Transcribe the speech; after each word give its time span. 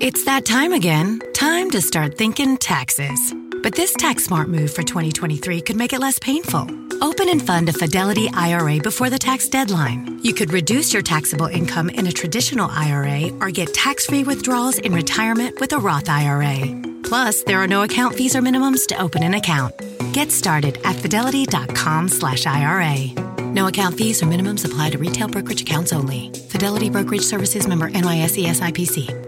It's 0.00 0.24
that 0.26 0.44
time 0.44 0.72
again. 0.72 1.20
Time 1.34 1.72
to 1.72 1.82
start 1.82 2.16
thinking 2.16 2.56
taxes. 2.56 3.34
But 3.64 3.74
this 3.74 3.92
tax 3.94 4.26
smart 4.26 4.48
move 4.48 4.72
for 4.72 4.84
2023 4.84 5.60
could 5.60 5.74
make 5.74 5.92
it 5.92 5.98
less 5.98 6.20
painful. 6.20 6.68
Open 7.02 7.28
and 7.28 7.44
fund 7.44 7.68
a 7.68 7.72
Fidelity 7.72 8.30
IRA 8.32 8.78
before 8.78 9.10
the 9.10 9.18
tax 9.18 9.48
deadline. 9.48 10.20
You 10.22 10.34
could 10.34 10.52
reduce 10.52 10.92
your 10.92 11.02
taxable 11.02 11.46
income 11.46 11.90
in 11.90 12.06
a 12.06 12.12
traditional 12.12 12.70
IRA 12.70 13.30
or 13.40 13.50
get 13.50 13.74
tax 13.74 14.06
free 14.06 14.22
withdrawals 14.22 14.78
in 14.78 14.92
retirement 14.92 15.58
with 15.58 15.72
a 15.72 15.78
Roth 15.78 16.08
IRA. 16.08 16.80
Plus, 17.02 17.42
there 17.42 17.58
are 17.58 17.66
no 17.66 17.82
account 17.82 18.14
fees 18.14 18.36
or 18.36 18.40
minimums 18.40 18.86
to 18.86 19.00
open 19.02 19.24
an 19.24 19.34
account. 19.34 19.74
Get 20.12 20.30
started 20.30 20.78
at 20.84 20.94
fidelity.com 20.94 22.08
slash 22.08 22.46
IRA. 22.46 23.08
No 23.50 23.66
account 23.66 23.98
fees 23.98 24.22
or 24.22 24.26
minimums 24.26 24.64
apply 24.64 24.90
to 24.90 24.98
retail 24.98 25.26
brokerage 25.26 25.62
accounts 25.62 25.92
only. 25.92 26.30
Fidelity 26.50 26.88
Brokerage 26.88 27.22
Services 27.22 27.66
member 27.66 27.90
NYSE 27.90 28.46
SIPC. 28.46 29.27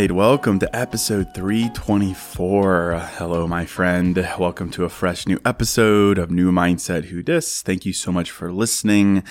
Right, 0.00 0.12
welcome 0.12 0.58
to 0.58 0.74
episode 0.74 1.34
324. 1.34 2.94
Hello, 3.18 3.46
my 3.46 3.66
friend. 3.66 4.16
Welcome 4.38 4.70
to 4.70 4.84
a 4.84 4.88
fresh 4.88 5.26
new 5.26 5.38
episode 5.44 6.16
of 6.16 6.30
New 6.30 6.50
Mindset 6.50 7.06
Who 7.06 7.22
Dis. 7.22 7.60
Thank 7.60 7.84
you 7.84 7.92
so 7.92 8.10
much 8.10 8.30
for 8.30 8.50
listening. 8.50 9.22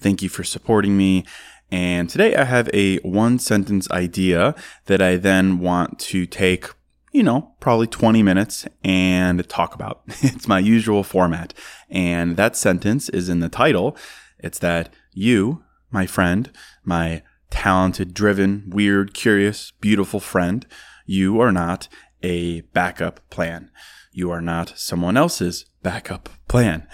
Thank 0.00 0.22
you 0.22 0.28
for 0.28 0.42
supporting 0.42 0.96
me. 0.96 1.24
And 1.70 2.10
today 2.10 2.34
I 2.34 2.42
have 2.42 2.68
a 2.74 2.96
one 3.08 3.38
sentence 3.38 3.88
idea 3.92 4.56
that 4.86 5.00
I 5.00 5.14
then 5.14 5.60
want 5.60 6.00
to 6.10 6.26
take, 6.26 6.70
you 7.12 7.22
know, 7.22 7.54
probably 7.60 7.86
20 7.86 8.20
minutes 8.24 8.66
and 8.82 9.48
talk 9.48 9.76
about. 9.76 10.02
It's 10.22 10.48
my 10.48 10.58
usual 10.58 11.04
format. 11.04 11.54
And 11.88 12.36
that 12.36 12.56
sentence 12.56 13.08
is 13.10 13.28
in 13.28 13.38
the 13.38 13.48
title. 13.48 13.96
It's 14.40 14.58
that 14.58 14.92
you, 15.12 15.62
my 15.92 16.04
friend, 16.06 16.50
my 16.82 17.22
talented, 17.50 18.14
driven, 18.14 18.64
weird, 18.68 19.14
curious, 19.14 19.72
beautiful 19.80 20.20
friend, 20.20 20.66
you 21.04 21.40
are 21.40 21.52
not 21.52 21.88
a 22.22 22.62
backup 22.72 23.20
plan. 23.30 23.70
You 24.12 24.30
are 24.30 24.40
not 24.40 24.72
someone 24.76 25.16
else's 25.16 25.66
backup 25.82 26.28
plan. 26.48 26.86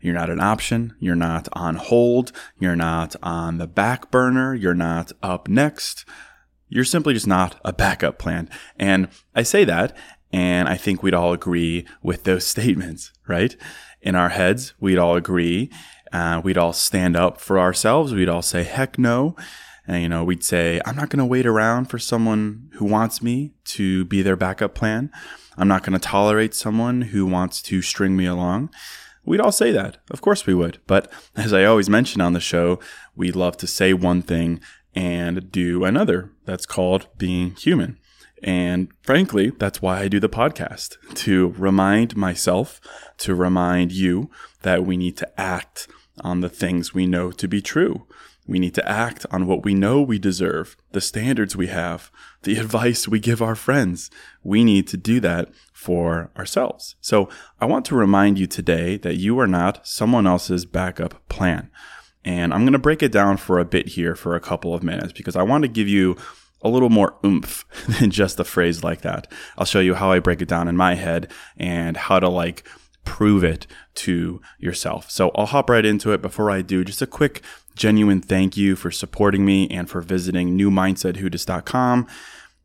You're 0.00 0.14
not 0.14 0.30
an 0.30 0.40
option. 0.40 0.94
You're 1.00 1.16
not 1.16 1.48
on 1.52 1.74
hold. 1.74 2.32
You're 2.58 2.76
not 2.76 3.16
on 3.22 3.58
the 3.58 3.66
back 3.66 4.10
burner. 4.10 4.54
You're 4.54 4.74
not 4.74 5.12
up 5.22 5.48
next. 5.48 6.04
You're 6.68 6.84
simply 6.84 7.14
just 7.14 7.26
not 7.26 7.60
a 7.64 7.72
backup 7.72 8.18
plan. 8.18 8.48
And 8.78 9.08
I 9.34 9.42
say 9.42 9.64
that, 9.64 9.96
and 10.32 10.68
I 10.68 10.76
think 10.76 11.02
we'd 11.02 11.14
all 11.14 11.32
agree 11.32 11.86
with 12.02 12.24
those 12.24 12.46
statements, 12.54 13.12
right? 13.26 13.56
In 14.00 14.14
our 14.14 14.28
heads, 14.28 14.74
we'd 14.78 14.98
all 14.98 15.16
agree. 15.16 15.70
Uh, 16.12 16.40
we'd 16.42 16.58
all 16.58 16.72
stand 16.72 17.16
up 17.16 17.40
for 17.40 17.58
ourselves. 17.58 18.14
We'd 18.14 18.28
all 18.28 18.42
say, 18.42 18.62
heck 18.62 18.98
no. 18.98 19.34
And, 19.88 20.02
you 20.02 20.08
know, 20.08 20.22
we'd 20.22 20.44
say, 20.44 20.80
I'm 20.84 20.96
not 20.96 21.08
going 21.08 21.18
to 21.18 21.24
wait 21.24 21.46
around 21.46 21.86
for 21.86 21.98
someone 21.98 22.70
who 22.74 22.84
wants 22.84 23.22
me 23.22 23.54
to 23.64 24.04
be 24.04 24.20
their 24.20 24.36
backup 24.36 24.74
plan. 24.74 25.10
I'm 25.56 25.66
not 25.66 25.82
going 25.82 25.98
to 25.98 25.98
tolerate 25.98 26.54
someone 26.54 27.00
who 27.02 27.24
wants 27.24 27.62
to 27.62 27.80
string 27.80 28.14
me 28.14 28.26
along. 28.26 28.68
We'd 29.24 29.40
all 29.40 29.50
say 29.50 29.72
that. 29.72 29.96
Of 30.10 30.20
course 30.20 30.46
we 30.46 30.54
would. 30.54 30.78
But 30.86 31.10
as 31.34 31.54
I 31.54 31.64
always 31.64 31.88
mention 31.88 32.20
on 32.20 32.34
the 32.34 32.40
show, 32.40 32.78
we 33.16 33.32
love 33.32 33.56
to 33.56 33.66
say 33.66 33.94
one 33.94 34.20
thing 34.20 34.60
and 34.94 35.50
do 35.50 35.84
another. 35.84 36.32
That's 36.44 36.66
called 36.66 37.08
being 37.16 37.54
human. 37.54 37.98
And 38.42 38.88
frankly, 39.02 39.50
that's 39.58 39.82
why 39.82 40.00
I 40.00 40.08
do 40.08 40.20
the 40.20 40.28
podcast 40.28 40.96
to 41.14 41.54
remind 41.56 42.14
myself, 42.14 42.80
to 43.18 43.34
remind 43.34 43.90
you 43.92 44.30
that 44.62 44.84
we 44.84 44.98
need 44.98 45.16
to 45.16 45.40
act 45.40 45.88
on 46.20 46.40
the 46.40 46.48
things 46.48 46.92
we 46.92 47.06
know 47.06 47.30
to 47.32 47.48
be 47.48 47.62
true. 47.62 48.06
We 48.48 48.58
need 48.58 48.74
to 48.74 48.88
act 48.88 49.26
on 49.30 49.46
what 49.46 49.62
we 49.62 49.74
know 49.74 50.00
we 50.00 50.18
deserve, 50.18 50.76
the 50.92 51.00
standards 51.00 51.54
we 51.54 51.68
have, 51.68 52.10
the 52.42 52.56
advice 52.58 53.06
we 53.06 53.20
give 53.20 53.42
our 53.42 53.54
friends. 53.54 54.10
We 54.42 54.64
need 54.64 54.88
to 54.88 54.96
do 54.96 55.20
that 55.20 55.50
for 55.72 56.30
ourselves. 56.36 56.96
So 57.00 57.28
I 57.60 57.66
want 57.66 57.84
to 57.86 57.94
remind 57.94 58.38
you 58.38 58.46
today 58.46 58.96
that 58.96 59.16
you 59.16 59.38
are 59.38 59.46
not 59.46 59.86
someone 59.86 60.26
else's 60.26 60.64
backup 60.64 61.28
plan. 61.28 61.70
And 62.24 62.52
I'm 62.52 62.62
going 62.62 62.72
to 62.72 62.78
break 62.78 63.02
it 63.02 63.12
down 63.12 63.36
for 63.36 63.58
a 63.58 63.64
bit 63.64 63.88
here 63.88 64.16
for 64.16 64.34
a 64.34 64.40
couple 64.40 64.74
of 64.74 64.82
minutes 64.82 65.12
because 65.12 65.36
I 65.36 65.42
want 65.42 65.62
to 65.62 65.68
give 65.68 65.86
you 65.86 66.16
a 66.62 66.68
little 66.68 66.90
more 66.90 67.16
oomph 67.24 67.64
than 68.00 68.10
just 68.10 68.40
a 68.40 68.44
phrase 68.44 68.82
like 68.82 69.02
that. 69.02 69.30
I'll 69.56 69.66
show 69.66 69.80
you 69.80 69.94
how 69.94 70.10
I 70.10 70.18
break 70.18 70.42
it 70.42 70.48
down 70.48 70.68
in 70.68 70.76
my 70.76 70.94
head 70.94 71.30
and 71.56 71.96
how 71.96 72.18
to 72.18 72.28
like 72.28 72.66
prove 73.08 73.42
it 73.42 73.66
to 73.94 74.38
yourself. 74.58 75.10
So 75.10 75.30
I'll 75.34 75.46
hop 75.46 75.70
right 75.70 75.84
into 75.84 76.12
it. 76.12 76.20
Before 76.20 76.50
I 76.50 76.60
do, 76.60 76.84
just 76.84 77.00
a 77.00 77.06
quick 77.06 77.42
genuine 77.74 78.20
thank 78.20 78.54
you 78.54 78.76
for 78.76 78.90
supporting 78.90 79.46
me 79.46 79.66
and 79.70 79.88
for 79.88 80.02
visiting 80.02 80.58
newmindsetwhodis.com. 80.58 82.06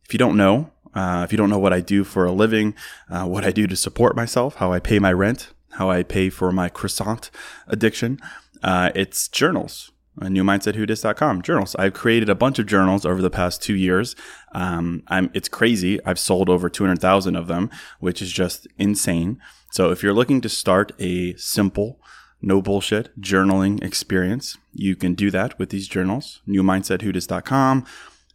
If 0.03 0.13
you 0.13 0.19
don't 0.19 0.35
know, 0.35 0.69
uh, 0.93 1.21
if 1.23 1.31
you 1.31 1.37
don't 1.37 1.49
know 1.49 1.59
what 1.59 1.71
I 1.71 1.79
do 1.79 2.03
for 2.03 2.25
a 2.25 2.31
living, 2.33 2.75
uh, 3.09 3.25
what 3.25 3.45
I 3.45 3.51
do 3.51 3.67
to 3.67 3.75
support 3.77 4.17
myself, 4.17 4.55
how 4.55 4.73
I 4.73 4.79
pay 4.79 4.99
my 4.99 5.13
rent, 5.13 5.53
how 5.71 5.89
I 5.89 6.03
pay 6.03 6.29
for 6.29 6.51
my 6.51 6.67
croissant 6.67 7.31
addiction, 7.67 8.19
uh, 8.61 8.91
it's 8.93 9.29
journals. 9.29 9.91
Uh, 10.21 10.25
newmindsetwhodis.com 10.25 11.41
journals. 11.41 11.75
I've 11.79 11.93
created 11.93 12.29
a 12.29 12.35
bunch 12.35 12.59
of 12.59 12.67
journals 12.67 13.03
over 13.03 13.19
the 13.19 13.31
past 13.31 13.63
two 13.63 13.75
years. 13.75 14.15
Um, 14.51 15.03
it's 15.09 15.49
crazy. 15.49 15.99
I've 16.05 16.19
sold 16.19 16.49
over 16.49 16.69
200,000 16.69 17.35
of 17.35 17.47
them, 17.47 17.71
which 17.99 18.21
is 18.21 18.31
just 18.31 18.67
insane. 18.77 19.39
So 19.73 19.89
if 19.89 20.03
you're 20.03 20.13
looking 20.13 20.39
to 20.41 20.50
start 20.50 20.92
a 21.00 21.33
simple, 21.33 22.00
no 22.44 22.62
bullshit 22.62 23.19
journaling 23.19 23.83
experience. 23.83 24.56
You 24.71 24.95
can 24.95 25.15
do 25.15 25.31
that 25.31 25.57
with 25.57 25.71
these 25.71 25.88
journals. 25.88 26.44
NewMindsetWhodis.com, 26.47 27.83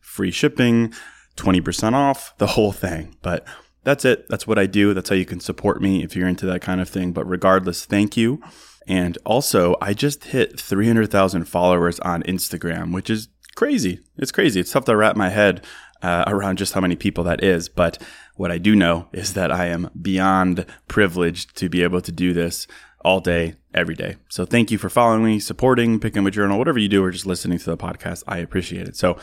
free 0.01 0.33
shipping, 0.33 0.93
20% 1.37 1.93
off, 1.93 2.37
the 2.39 2.49
whole 2.49 2.73
thing. 2.73 3.15
But 3.23 3.47
that's 3.85 4.05
it. 4.05 4.29
That's 4.29 4.49
what 4.49 4.59
I 4.59 4.67
do. 4.67 4.93
That's 4.93 5.11
how 5.11 5.15
you 5.15 5.25
can 5.25 5.39
support 5.39 5.81
me 5.81 6.03
if 6.03 6.17
you're 6.17 6.27
into 6.27 6.45
that 6.47 6.61
kind 6.61 6.81
of 6.81 6.89
thing. 6.89 7.13
But 7.13 7.25
regardless, 7.29 7.85
thank 7.85 8.17
you. 8.17 8.43
And 8.89 9.17
also, 9.25 9.77
I 9.81 9.95
just 9.95 10.25
hit 10.25 10.59
300,000 10.59 11.45
followers 11.45 12.01
on 12.01 12.25
Instagram, 12.25 12.93
which 12.93 13.09
is 13.09 13.29
crazy. 13.55 14.01
It's 14.17 14.33
crazy. 14.33 14.59
It's 14.59 14.73
tough 14.73 14.87
to 14.87 14.97
wrap 14.97 15.15
my 15.15 15.29
head 15.29 15.65
uh, 16.03 16.25
around 16.27 16.59
just 16.59 16.75
how 16.75 16.81
many 16.81 16.97
people 16.97 17.25
that 17.25 17.43
is. 17.43 17.69
But 17.69 18.03
what 18.39 18.53
I 18.53 18.59
do 18.59 18.77
know 18.77 19.09
is 19.13 19.35
that 19.35 19.51
I 19.51 19.67
am 19.67 19.91
beyond 20.01 20.65
privileged 20.87 21.57
to 21.57 21.69
be 21.69 21.83
able 21.83 22.01
to 22.01 22.13
do 22.13 22.33
this 22.33 22.69
all 23.05 23.19
day, 23.19 23.57
every 23.75 23.97
day. 23.97 24.17
So 24.29 24.45
thank 24.45 24.71
you 24.71 24.79
for 24.79 24.89
following 24.89 25.25
me, 25.25 25.41
supporting, 25.41 25.99
picking 25.99 26.23
up 26.23 26.29
a 26.29 26.31
journal, 26.31 26.57
whatever 26.57 26.79
you 26.79 26.89
do, 26.89 27.03
or 27.03 27.11
just 27.11 27.27
listening 27.27 27.59
to 27.59 27.65
the 27.71 27.77
podcast. 27.77 28.23
I 28.29 28.39
appreciate 28.39 28.87
it. 28.87 28.97
So 28.97 29.19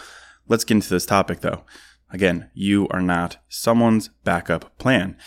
let's 0.49 0.65
get 0.65 0.75
into 0.75 0.89
this 0.89 1.05
topic 1.05 1.39
though. 1.39 1.63
Again, 2.11 2.49
you 2.53 2.89
are 2.89 3.01
not 3.01 3.37
someone's 3.47 4.09
backup 4.25 4.77
plan. 4.77 5.17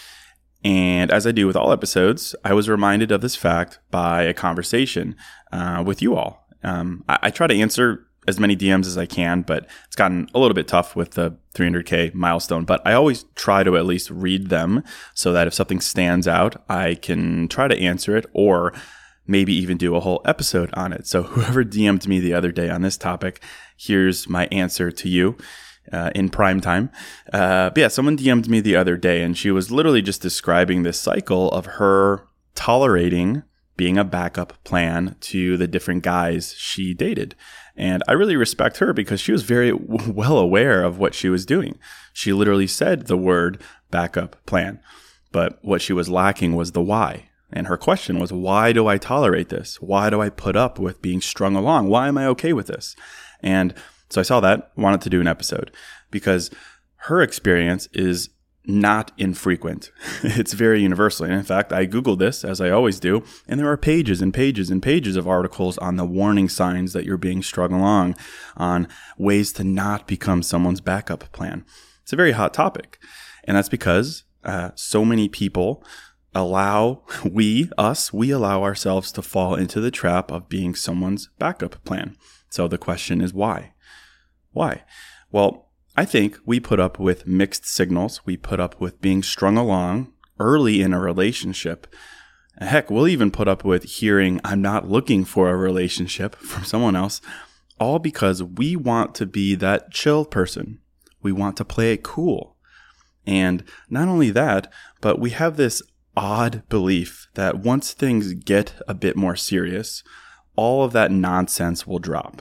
And 0.62 1.10
as 1.10 1.26
I 1.26 1.32
do 1.32 1.46
with 1.46 1.56
all 1.56 1.72
episodes, 1.72 2.36
I 2.44 2.52
was 2.52 2.68
reminded 2.68 3.10
of 3.10 3.22
this 3.22 3.36
fact 3.36 3.78
by 3.90 4.24
a 4.24 4.34
conversation 4.34 5.16
uh, 5.50 5.82
with 5.86 6.02
you 6.02 6.14
all. 6.14 6.46
Um, 6.62 7.04
I, 7.08 7.18
I, 7.22 7.30
try 7.30 7.46
to 7.46 7.54
answer 7.54 8.07
as 8.28 8.38
many 8.38 8.54
DMs 8.54 8.86
as 8.86 8.98
I 8.98 9.06
can, 9.06 9.40
but 9.40 9.66
it's 9.86 9.96
gotten 9.96 10.28
a 10.34 10.38
little 10.38 10.54
bit 10.54 10.68
tough 10.68 10.94
with 10.94 11.12
the 11.12 11.36
300K 11.54 12.12
milestone. 12.12 12.64
But 12.64 12.82
I 12.86 12.92
always 12.92 13.24
try 13.34 13.64
to 13.64 13.76
at 13.78 13.86
least 13.86 14.10
read 14.10 14.50
them 14.50 14.84
so 15.14 15.32
that 15.32 15.46
if 15.46 15.54
something 15.54 15.80
stands 15.80 16.28
out, 16.28 16.62
I 16.68 16.94
can 16.94 17.48
try 17.48 17.68
to 17.68 17.78
answer 17.78 18.16
it 18.16 18.26
or 18.34 18.74
maybe 19.26 19.54
even 19.54 19.78
do 19.78 19.96
a 19.96 20.00
whole 20.00 20.20
episode 20.26 20.70
on 20.74 20.92
it. 20.92 21.06
So 21.06 21.22
whoever 21.24 21.64
DM'd 21.64 22.06
me 22.06 22.20
the 22.20 22.34
other 22.34 22.52
day 22.52 22.68
on 22.68 22.82
this 22.82 22.98
topic, 22.98 23.42
here's 23.76 24.28
my 24.28 24.46
answer 24.52 24.90
to 24.90 25.08
you. 25.08 25.36
Uh, 25.90 26.10
in 26.14 26.28
prime 26.28 26.60
time. 26.60 26.90
Uh, 27.32 27.70
but 27.70 27.78
yeah, 27.78 27.88
someone 27.88 28.14
DM'd 28.14 28.46
me 28.46 28.60
the 28.60 28.76
other 28.76 28.98
day 28.98 29.22
and 29.22 29.38
she 29.38 29.50
was 29.50 29.70
literally 29.70 30.02
just 30.02 30.20
describing 30.20 30.82
this 30.82 31.00
cycle 31.00 31.50
of 31.52 31.64
her 31.64 32.28
tolerating 32.54 33.42
being 33.78 33.96
a 33.96 34.04
backup 34.04 34.62
plan 34.64 35.16
to 35.20 35.56
the 35.56 35.68
different 35.68 36.02
guys 36.02 36.54
she 36.58 36.92
dated. 36.92 37.34
And 37.78 38.02
I 38.08 38.12
really 38.12 38.36
respect 38.36 38.78
her 38.78 38.92
because 38.92 39.20
she 39.20 39.32
was 39.32 39.44
very 39.44 39.72
well 39.72 40.36
aware 40.36 40.82
of 40.82 40.98
what 40.98 41.14
she 41.14 41.28
was 41.28 41.46
doing. 41.46 41.78
She 42.12 42.32
literally 42.32 42.66
said 42.66 43.06
the 43.06 43.16
word 43.16 43.62
backup 43.90 44.44
plan, 44.44 44.80
but 45.32 45.58
what 45.62 45.80
she 45.80 45.92
was 45.92 46.08
lacking 46.10 46.56
was 46.56 46.72
the 46.72 46.82
why. 46.82 47.30
And 47.50 47.68
her 47.68 47.78
question 47.78 48.18
was, 48.18 48.32
why 48.32 48.72
do 48.72 48.88
I 48.88 48.98
tolerate 48.98 49.48
this? 49.48 49.80
Why 49.80 50.10
do 50.10 50.20
I 50.20 50.28
put 50.28 50.56
up 50.56 50.78
with 50.78 51.00
being 51.00 51.20
strung 51.20 51.56
along? 51.56 51.88
Why 51.88 52.08
am 52.08 52.18
I 52.18 52.26
okay 52.26 52.52
with 52.52 52.66
this? 52.66 52.94
And 53.42 53.72
so 54.10 54.20
I 54.20 54.24
saw 54.24 54.40
that, 54.40 54.72
wanted 54.76 55.00
to 55.02 55.10
do 55.10 55.20
an 55.20 55.28
episode 55.28 55.70
because 56.10 56.50
her 57.02 57.22
experience 57.22 57.88
is 57.92 58.30
not 58.68 59.10
infrequent. 59.16 59.90
it's 60.22 60.52
very 60.52 60.82
universal. 60.82 61.24
And 61.24 61.34
in 61.34 61.42
fact, 61.42 61.72
I 61.72 61.86
Googled 61.86 62.18
this 62.18 62.44
as 62.44 62.60
I 62.60 62.70
always 62.70 63.00
do, 63.00 63.24
and 63.48 63.58
there 63.58 63.70
are 63.70 63.78
pages 63.78 64.20
and 64.20 64.32
pages 64.32 64.70
and 64.70 64.82
pages 64.82 65.16
of 65.16 65.26
articles 65.26 65.78
on 65.78 65.96
the 65.96 66.04
warning 66.04 66.50
signs 66.50 66.92
that 66.92 67.06
you're 67.06 67.16
being 67.16 67.42
strung 67.42 67.72
along, 67.72 68.14
on 68.56 68.86
ways 69.16 69.52
to 69.54 69.64
not 69.64 70.06
become 70.06 70.42
someone's 70.42 70.82
backup 70.82 71.32
plan. 71.32 71.64
It's 72.02 72.12
a 72.12 72.16
very 72.16 72.32
hot 72.32 72.52
topic. 72.52 72.98
And 73.44 73.56
that's 73.56 73.70
because 73.70 74.24
uh, 74.44 74.70
so 74.74 75.04
many 75.04 75.28
people 75.28 75.82
allow 76.34 77.02
we 77.24 77.70
us 77.78 78.12
we 78.12 78.30
allow 78.30 78.62
ourselves 78.62 79.10
to 79.12 79.22
fall 79.22 79.54
into 79.54 79.80
the 79.80 79.90
trap 79.90 80.30
of 80.30 80.48
being 80.48 80.74
someone's 80.74 81.30
backup 81.38 81.82
plan 81.84 82.16
so 82.50 82.68
the 82.68 82.76
question 82.76 83.22
is 83.22 83.32
why 83.32 83.72
why 84.52 84.84
well 85.32 85.67
i 85.98 86.04
think 86.04 86.38
we 86.44 86.58
put 86.60 86.80
up 86.80 86.98
with 86.98 87.26
mixed 87.26 87.66
signals 87.66 88.24
we 88.24 88.36
put 88.36 88.60
up 88.60 88.80
with 88.80 89.00
being 89.00 89.22
strung 89.22 89.56
along 89.56 90.12
early 90.38 90.80
in 90.80 90.92
a 90.92 91.00
relationship 91.00 91.86
heck 92.60 92.90
we'll 92.90 93.08
even 93.08 93.30
put 93.30 93.48
up 93.48 93.64
with 93.64 93.84
hearing 93.84 94.40
i'm 94.44 94.62
not 94.62 94.88
looking 94.88 95.24
for 95.24 95.50
a 95.50 95.56
relationship 95.56 96.34
from 96.50 96.64
someone 96.64 96.96
else 96.96 97.20
all 97.80 97.98
because 97.98 98.42
we 98.42 98.74
want 98.74 99.14
to 99.14 99.26
be 99.26 99.54
that 99.54 99.90
chill 99.90 100.24
person 100.24 100.80
we 101.22 101.32
want 101.32 101.56
to 101.56 101.64
play 101.64 101.92
it 101.92 102.02
cool 102.02 102.56
and 103.28 103.62
not 103.90 104.08
only 104.08 104.30
that, 104.30 104.72
but 105.02 105.20
we 105.20 105.30
have 105.30 105.58
this 105.58 105.82
odd 106.16 106.62
belief 106.70 107.28
that 107.34 107.58
once 107.58 107.92
things 107.92 108.32
get 108.32 108.80
a 108.88 108.94
bit 108.94 109.16
more 109.16 109.36
serious, 109.36 110.02
all 110.56 110.82
of 110.82 110.92
that 110.92 111.12
nonsense 111.12 111.86
will 111.86 111.98
drop. 111.98 112.40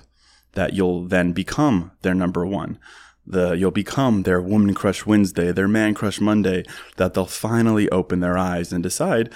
That 0.54 0.74
you'll 0.74 1.06
then 1.06 1.34
become 1.34 1.92
their 2.04 2.16
number 2.16 2.46
one. 2.46 2.80
The 3.30 3.54
you'll 3.54 3.72
become 3.72 4.24
their 4.24 4.42
woman 4.42 4.74
crush 4.74 5.06
Wednesday, 5.06 5.52
their 5.52 5.68
man 5.68 5.94
crush 5.94 6.22
Monday, 6.22 6.64
that 6.96 7.14
they'll 7.14 7.26
finally 7.26 7.90
open 7.90 8.22
their 8.22 8.38
eyes 8.38 8.72
and 8.72 8.82
decide 8.82 9.34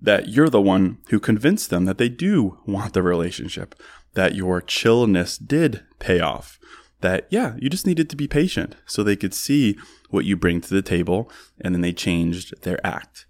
that 0.00 0.28
you're 0.28 0.50
the 0.50 0.60
one 0.60 0.98
who 1.10 1.20
convinced 1.20 1.70
them 1.70 1.84
that 1.84 1.98
they 1.98 2.08
do 2.08 2.58
want 2.66 2.92
the 2.92 3.02
relationship, 3.02 3.74
that 4.14 4.34
your 4.34 4.60
chillness 4.60 5.38
did 5.38 5.82
pay 5.98 6.20
off, 6.20 6.58
that 7.00 7.26
yeah, 7.30 7.54
you 7.58 7.68
just 7.68 7.86
needed 7.86 8.08
to 8.10 8.16
be 8.16 8.28
patient 8.28 8.76
so 8.86 9.02
they 9.02 9.16
could 9.16 9.34
see 9.34 9.76
what 10.10 10.24
you 10.24 10.36
bring 10.36 10.60
to 10.60 10.74
the 10.74 10.82
table 10.82 11.30
and 11.60 11.74
then 11.74 11.82
they 11.82 11.92
changed 11.92 12.62
their 12.62 12.84
act. 12.86 13.26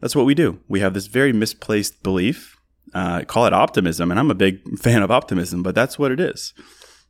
That's 0.00 0.14
what 0.14 0.26
we 0.26 0.34
do. 0.34 0.60
We 0.68 0.80
have 0.80 0.94
this 0.94 1.06
very 1.06 1.32
misplaced 1.32 2.02
belief. 2.02 2.56
Uh, 2.94 3.22
call 3.24 3.44
it 3.44 3.52
optimism, 3.52 4.10
and 4.10 4.18
I'm 4.18 4.30
a 4.30 4.34
big 4.34 4.78
fan 4.78 5.02
of 5.02 5.10
optimism, 5.10 5.62
but 5.62 5.74
that's 5.74 5.98
what 5.98 6.12
it 6.12 6.20
is. 6.20 6.54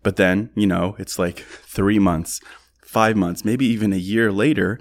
But 0.02 0.16
then, 0.16 0.50
you 0.54 0.66
know, 0.66 0.96
it's 0.98 1.18
like 1.18 1.40
three 1.40 1.98
months, 1.98 2.40
five 2.82 3.16
months, 3.16 3.44
maybe 3.44 3.66
even 3.66 3.92
a 3.92 3.96
year 3.96 4.32
later, 4.32 4.78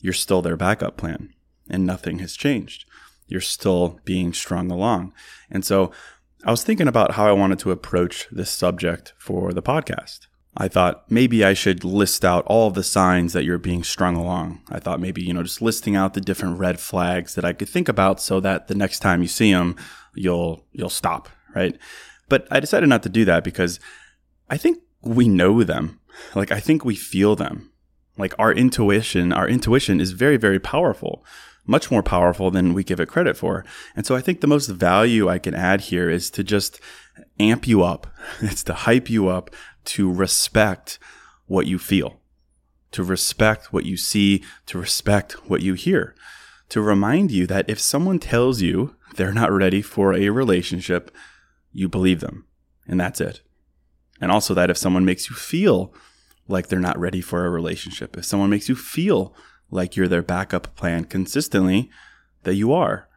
you're 0.00 0.12
still 0.12 0.42
their 0.42 0.56
backup 0.56 0.96
plan 0.96 1.32
and 1.68 1.84
nothing 1.86 2.18
has 2.20 2.34
changed. 2.36 2.84
You're 3.26 3.40
still 3.40 4.00
being 4.04 4.32
strung 4.32 4.70
along. 4.70 5.12
And 5.50 5.64
so 5.64 5.92
I 6.44 6.50
was 6.50 6.62
thinking 6.62 6.88
about 6.88 7.12
how 7.12 7.26
I 7.26 7.32
wanted 7.32 7.58
to 7.60 7.70
approach 7.70 8.28
this 8.30 8.50
subject 8.50 9.14
for 9.18 9.52
the 9.52 9.62
podcast. 9.62 10.26
I 10.56 10.68
thought 10.68 11.10
maybe 11.10 11.44
I 11.44 11.52
should 11.52 11.84
list 11.84 12.24
out 12.24 12.46
all 12.46 12.70
the 12.70 12.82
signs 12.82 13.34
that 13.34 13.44
you're 13.44 13.58
being 13.58 13.82
strung 13.82 14.16
along. 14.16 14.62
I 14.70 14.78
thought 14.78 15.00
maybe, 15.00 15.22
you 15.22 15.34
know, 15.34 15.42
just 15.42 15.60
listing 15.60 15.96
out 15.96 16.14
the 16.14 16.20
different 16.20 16.58
red 16.58 16.80
flags 16.80 17.34
that 17.34 17.44
I 17.44 17.52
could 17.52 17.68
think 17.68 17.88
about 17.88 18.20
so 18.20 18.40
that 18.40 18.68
the 18.68 18.74
next 18.74 19.00
time 19.00 19.20
you 19.20 19.28
see 19.28 19.52
them, 19.52 19.76
you'll 20.14 20.64
you'll 20.72 20.88
stop, 20.88 21.28
right? 21.54 21.76
But 22.28 22.48
I 22.50 22.60
decided 22.60 22.88
not 22.88 23.02
to 23.02 23.10
do 23.10 23.26
that 23.26 23.44
because 23.44 23.78
I 24.48 24.56
think 24.56 24.78
we 25.02 25.28
know 25.28 25.62
them. 25.62 26.00
Like 26.34 26.50
I 26.50 26.60
think 26.60 26.84
we 26.84 26.94
feel 26.94 27.36
them. 27.36 27.70
Like 28.18 28.34
our 28.38 28.52
intuition, 28.52 29.32
our 29.32 29.48
intuition 29.48 30.00
is 30.00 30.12
very 30.12 30.36
very 30.36 30.58
powerful. 30.58 31.24
Much 31.68 31.90
more 31.90 32.02
powerful 32.02 32.50
than 32.52 32.74
we 32.74 32.84
give 32.84 33.00
it 33.00 33.08
credit 33.08 33.36
for. 33.36 33.64
And 33.96 34.06
so 34.06 34.14
I 34.14 34.20
think 34.20 34.40
the 34.40 34.46
most 34.46 34.68
value 34.68 35.28
I 35.28 35.38
can 35.38 35.54
add 35.54 35.80
here 35.82 36.08
is 36.08 36.30
to 36.30 36.44
just 36.44 36.80
amp 37.40 37.66
you 37.66 37.82
up. 37.82 38.06
It's 38.40 38.62
to 38.64 38.74
hype 38.74 39.10
you 39.10 39.28
up 39.28 39.50
to 39.86 40.12
respect 40.12 40.98
what 41.46 41.66
you 41.66 41.78
feel, 41.78 42.20
to 42.92 43.02
respect 43.02 43.72
what 43.72 43.84
you 43.84 43.96
see, 43.96 44.44
to 44.66 44.78
respect 44.78 45.48
what 45.48 45.62
you 45.62 45.74
hear, 45.74 46.14
to 46.68 46.80
remind 46.80 47.30
you 47.30 47.46
that 47.46 47.68
if 47.68 47.80
someone 47.80 48.18
tells 48.18 48.60
you 48.60 48.96
they're 49.14 49.32
not 49.32 49.52
ready 49.52 49.80
for 49.80 50.12
a 50.12 50.30
relationship, 50.30 51.10
you 51.72 51.88
believe 51.88 52.20
them. 52.20 52.46
And 52.86 53.00
that's 53.00 53.20
it. 53.20 53.40
And 54.20 54.32
also 54.32 54.54
that 54.54 54.70
if 54.70 54.76
someone 54.76 55.04
makes 55.04 55.28
you 55.28 55.36
feel 55.36 55.92
like 56.48 56.68
they're 56.68 56.78
not 56.78 56.98
ready 56.98 57.20
for 57.20 57.44
a 57.44 57.50
relationship, 57.50 58.16
if 58.16 58.24
someone 58.24 58.50
makes 58.50 58.68
you 58.68 58.74
feel 58.74 59.34
like 59.70 59.96
you're 59.96 60.08
their 60.08 60.22
backup 60.22 60.74
plan 60.76 61.04
consistently, 61.04 61.90
that 62.44 62.54
you 62.54 62.72
are. 62.72 63.08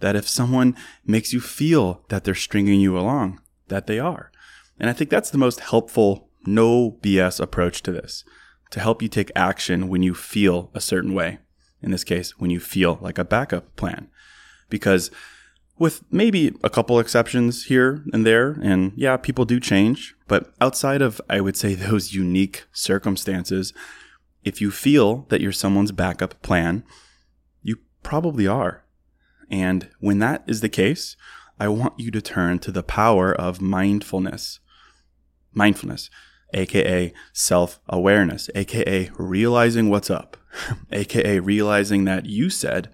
That 0.00 0.16
if 0.16 0.28
someone 0.28 0.76
makes 1.04 1.32
you 1.32 1.40
feel 1.40 2.04
that 2.08 2.24
they're 2.24 2.34
stringing 2.34 2.80
you 2.80 2.96
along, 2.96 3.40
that 3.66 3.86
they 3.86 3.98
are. 3.98 4.30
And 4.78 4.88
I 4.88 4.92
think 4.92 5.10
that's 5.10 5.30
the 5.30 5.38
most 5.38 5.60
helpful, 5.60 6.28
no 6.46 6.92
BS 7.02 7.40
approach 7.40 7.82
to 7.82 7.92
this 7.92 8.24
to 8.70 8.80
help 8.80 9.02
you 9.02 9.08
take 9.08 9.32
action 9.34 9.88
when 9.88 10.02
you 10.02 10.14
feel 10.14 10.70
a 10.74 10.80
certain 10.80 11.14
way. 11.14 11.38
In 11.82 11.90
this 11.90 12.04
case, 12.04 12.38
when 12.38 12.50
you 12.50 12.60
feel 12.60 12.98
like 13.00 13.18
a 13.18 13.24
backup 13.24 13.74
plan. 13.76 14.08
Because 14.68 15.10
with 15.78 16.02
maybe 16.10 16.54
a 16.62 16.70
couple 16.70 16.98
exceptions 16.98 17.64
here 17.64 18.04
and 18.12 18.26
there, 18.26 18.58
and 18.62 18.92
yeah, 18.96 19.16
people 19.16 19.44
do 19.44 19.60
change, 19.60 20.14
but 20.26 20.52
outside 20.60 21.02
of, 21.02 21.20
I 21.28 21.40
would 21.40 21.56
say, 21.56 21.74
those 21.74 22.14
unique 22.14 22.64
circumstances, 22.72 23.72
if 24.44 24.60
you 24.60 24.70
feel 24.70 25.26
that 25.28 25.40
you're 25.40 25.52
someone's 25.52 25.92
backup 25.92 26.40
plan, 26.42 26.84
you 27.62 27.78
probably 28.02 28.46
are. 28.46 28.84
And 29.50 29.88
when 30.00 30.18
that 30.18 30.44
is 30.46 30.60
the 30.60 30.68
case, 30.68 31.16
I 31.58 31.68
want 31.68 31.98
you 31.98 32.10
to 32.10 32.20
turn 32.20 32.58
to 32.60 32.70
the 32.70 32.82
power 32.82 33.32
of 33.32 33.60
mindfulness 33.60 34.60
mindfulness, 35.58 36.08
aka 36.54 37.12
self 37.32 37.80
awareness, 37.88 38.48
aka 38.54 39.10
realizing 39.18 39.90
what's 39.90 40.10
up, 40.10 40.36
aka 40.92 41.40
realizing 41.40 42.04
that 42.04 42.26
you 42.26 42.48
said 42.48 42.88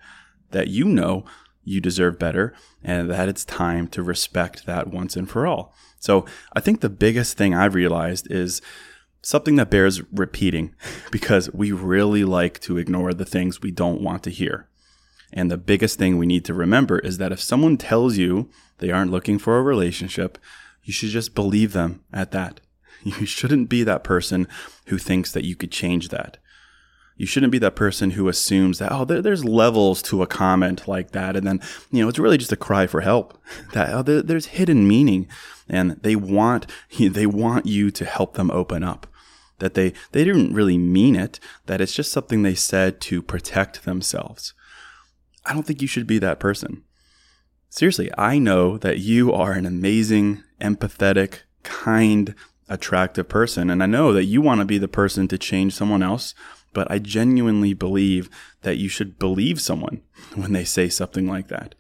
that 0.51 0.69
you 0.69 0.87
know 0.87 1.25
you 1.65 1.81
deserve 1.81 2.19
better 2.19 2.55
and 2.83 3.11
that 3.11 3.29
it's 3.29 3.45
time 3.45 3.89
to 3.89 4.03
respect 4.03 4.67
that 4.67 4.89
once 4.89 5.17
and 5.17 5.29
for 5.29 5.47
all. 5.47 5.75
So 5.99 6.27
I 6.53 6.61
think 6.61 6.81
the 6.81 6.91
biggest 6.91 7.37
thing 7.37 7.55
I've 7.55 7.75
realized 7.75 8.31
is 8.31 8.61
something 9.23 9.57
that 9.57 9.71
bears 9.71 10.03
repeating 10.13 10.75
because 11.11 11.53
we 11.53 11.73
really 11.73 12.25
like 12.25 12.61
to 12.61 12.79
ignore 12.79 13.15
the 13.15 13.25
things 13.25 13.63
we 13.63 13.71
don't 13.71 14.03
want 14.03 14.23
to 14.25 14.31
hear. 14.31 14.69
And 15.33 15.51
the 15.51 15.57
biggest 15.57 15.99
thing 15.99 16.17
we 16.17 16.27
need 16.27 16.45
to 16.45 16.55
remember 16.55 16.99
is 16.99 17.19
that 17.19 17.33
if 17.33 17.41
someone 17.41 17.77
tells 17.77 18.17
you 18.17 18.51
they 18.79 18.91
aren't 18.91 19.11
looking 19.11 19.39
for 19.39 19.59
a 19.59 19.63
relationship, 19.63 20.39
you 20.85 20.93
should 20.93 21.09
just 21.09 21.35
believe 21.35 21.73
them 21.73 22.05
at 22.13 22.31
that. 22.31 22.61
You 23.05 23.27
shouldn't 23.27 23.69
be 23.69 23.83
that 23.83 24.03
person 24.03 24.49
who 24.87 24.97
thinks 24.97 25.31
that 25.33 25.45
you 25.45 25.57
could 25.57 25.71
change 25.71 26.09
that. 26.09 26.39
You 27.17 27.27
shouldn't 27.27 27.53
be 27.53 27.59
that 27.59 27.77
person 27.77 28.13
who 28.13 28.29
assumes 28.29 28.79
that, 28.79 28.91
oh, 28.91 29.05
there, 29.05 29.23
there's 29.23 29.45
levels 29.45 30.03
to 30.03 30.23
a 30.23 30.27
comment 30.27 30.89
like 30.89 31.13
that. 31.13 31.37
And 31.37 31.47
then, 31.47 31.61
you 31.91 32.03
know, 32.03 32.09
it's 32.09 32.19
really 32.19 32.39
just 32.39 32.53
a 32.53 32.57
cry 32.57 32.87
for 32.87 33.03
help. 33.03 33.39
That 33.73 33.93
oh, 33.93 34.03
there, 34.03 34.23
there's 34.23 34.47
hidden 34.47 34.89
meaning 34.89 35.29
and 35.69 35.93
they 36.03 36.17
want, 36.17 36.67
they 36.99 37.27
want 37.27 37.67
you 37.67 37.91
to 37.93 38.05
help 38.05 38.35
them 38.35 38.51
open 38.51 38.83
up. 38.83 39.07
That 39.61 39.75
they, 39.75 39.93
they 40.11 40.25
didn't 40.25 40.53
really 40.53 40.79
mean 40.79 41.15
it, 41.15 41.39
that 41.67 41.81
it's 41.81 41.95
just 41.95 42.11
something 42.11 42.43
they 42.43 42.57
said 42.57 43.01
to 43.03 43.23
protect 43.23 43.85
themselves. 43.85 44.53
I 45.47 45.53
don't 45.53 45.65
think 45.65 45.81
you 45.81 45.89
should 45.89 46.07
be 46.07 46.19
that 46.19 46.41
person. 46.41 46.83
Seriously, 47.69 48.11
I 48.17 48.39
know 48.39 48.79
that 48.79 48.99
you 48.99 49.33
are 49.33 49.53
an 49.53 49.67
amazing, 49.67 50.43
empathetic, 50.61 51.41
kind, 51.63 52.35
attractive 52.69 53.29
person. 53.29 53.71
And 53.71 53.83
I 53.83 53.87
know 53.87 54.13
that 54.13 54.25
you 54.25 54.41
want 54.41 54.61
to 54.61 54.65
be 54.65 54.79
the 54.79 54.89
person 54.89 55.29
to 55.29 55.39
change 55.39 55.75
someone 55.75 56.03
else. 56.03 56.35
But 56.75 56.91
I 56.91 56.99
genuinely 56.99 57.73
believe 57.73 58.29
that 58.61 58.77
you 58.77 58.91
should 58.91 59.19
believe 59.19 59.61
someone 59.61 60.03
when 60.35 60.53
they 60.53 60.65
say 60.65 60.91
something 60.91 61.27
like 61.27 61.49
that. 61.49 61.75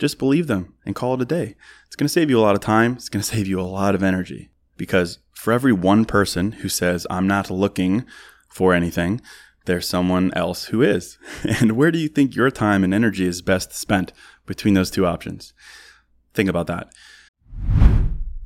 Just 0.00 0.18
believe 0.18 0.48
them 0.48 0.74
and 0.84 0.96
call 0.96 1.14
it 1.14 1.22
a 1.22 1.24
day. 1.24 1.54
It's 1.86 1.94
going 1.94 2.08
to 2.08 2.12
save 2.12 2.28
you 2.28 2.40
a 2.40 2.42
lot 2.42 2.56
of 2.56 2.60
time. 2.60 2.94
It's 2.94 3.08
going 3.08 3.22
to 3.22 3.28
save 3.28 3.46
you 3.46 3.60
a 3.60 3.62
lot 3.62 3.94
of 3.94 4.02
energy 4.02 4.50
because 4.76 5.18
for 5.32 5.52
every 5.52 5.72
one 5.72 6.04
person 6.04 6.52
who 6.52 6.68
says, 6.68 7.06
I'm 7.10 7.28
not 7.28 7.50
looking 7.50 8.04
for 8.48 8.74
anything, 8.74 9.20
there's 9.66 9.88
someone 9.88 10.32
else 10.34 10.66
who 10.66 10.82
is. 10.82 11.18
And 11.60 11.72
where 11.72 11.90
do 11.90 11.98
you 11.98 12.08
think 12.08 12.34
your 12.34 12.50
time 12.50 12.84
and 12.84 12.92
energy 12.92 13.26
is 13.26 13.42
best 13.42 13.72
spent 13.72 14.12
between 14.46 14.74
those 14.74 14.90
two 14.90 15.06
options? 15.06 15.52
Think 16.32 16.48
about 16.48 16.66
that. 16.66 16.92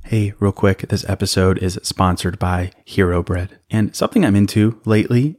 Hey, 0.05 0.33
real 0.39 0.53
quick, 0.53 0.89
this 0.89 1.05
episode 1.09 1.59
is 1.59 1.79
sponsored 1.83 2.39
by 2.39 2.73
Hero 2.85 3.23
Bread. 3.23 3.59
And 3.71 3.95
something 3.95 4.25
I'm 4.25 4.37
into 4.37 4.81
lately 4.85 5.39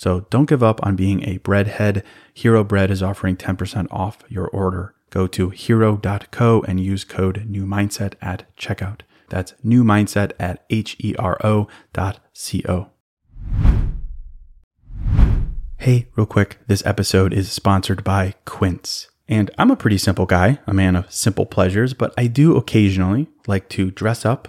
So 0.00 0.20
don't 0.30 0.48
give 0.48 0.62
up 0.62 0.80
on 0.82 0.96
being 0.96 1.22
a 1.28 1.38
breadhead. 1.40 2.02
Hero 2.32 2.64
Bread 2.64 2.90
is 2.90 3.02
offering 3.02 3.36
10% 3.36 3.86
off 3.90 4.24
your 4.30 4.48
order. 4.48 4.94
Go 5.10 5.26
to 5.26 5.50
hero.co 5.50 6.62
and 6.62 6.80
use 6.80 7.04
code 7.04 7.44
new 7.46 7.66
mindset 7.66 8.14
at 8.22 8.46
checkout. 8.56 9.02
That's 9.28 9.52
new 9.62 9.84
mindset 9.84 10.32
at 10.40 10.64
H 10.70 10.96
E 11.00 11.14
R 11.18 11.36
O 11.44 11.68
dot 11.92 12.20
C 12.32 12.64
O. 12.66 12.88
Hey, 15.76 16.08
real 16.16 16.24
quick, 16.24 16.60
this 16.66 16.82
episode 16.86 17.34
is 17.34 17.52
sponsored 17.52 18.02
by 18.02 18.36
Quince. 18.46 19.10
And 19.28 19.50
I'm 19.58 19.70
a 19.70 19.76
pretty 19.76 19.98
simple 19.98 20.24
guy, 20.24 20.60
a 20.66 20.72
man 20.72 20.96
of 20.96 21.12
simple 21.12 21.44
pleasures, 21.44 21.92
but 21.92 22.14
I 22.16 22.26
do 22.26 22.56
occasionally 22.56 23.28
like 23.46 23.68
to 23.70 23.90
dress 23.90 24.24
up 24.24 24.48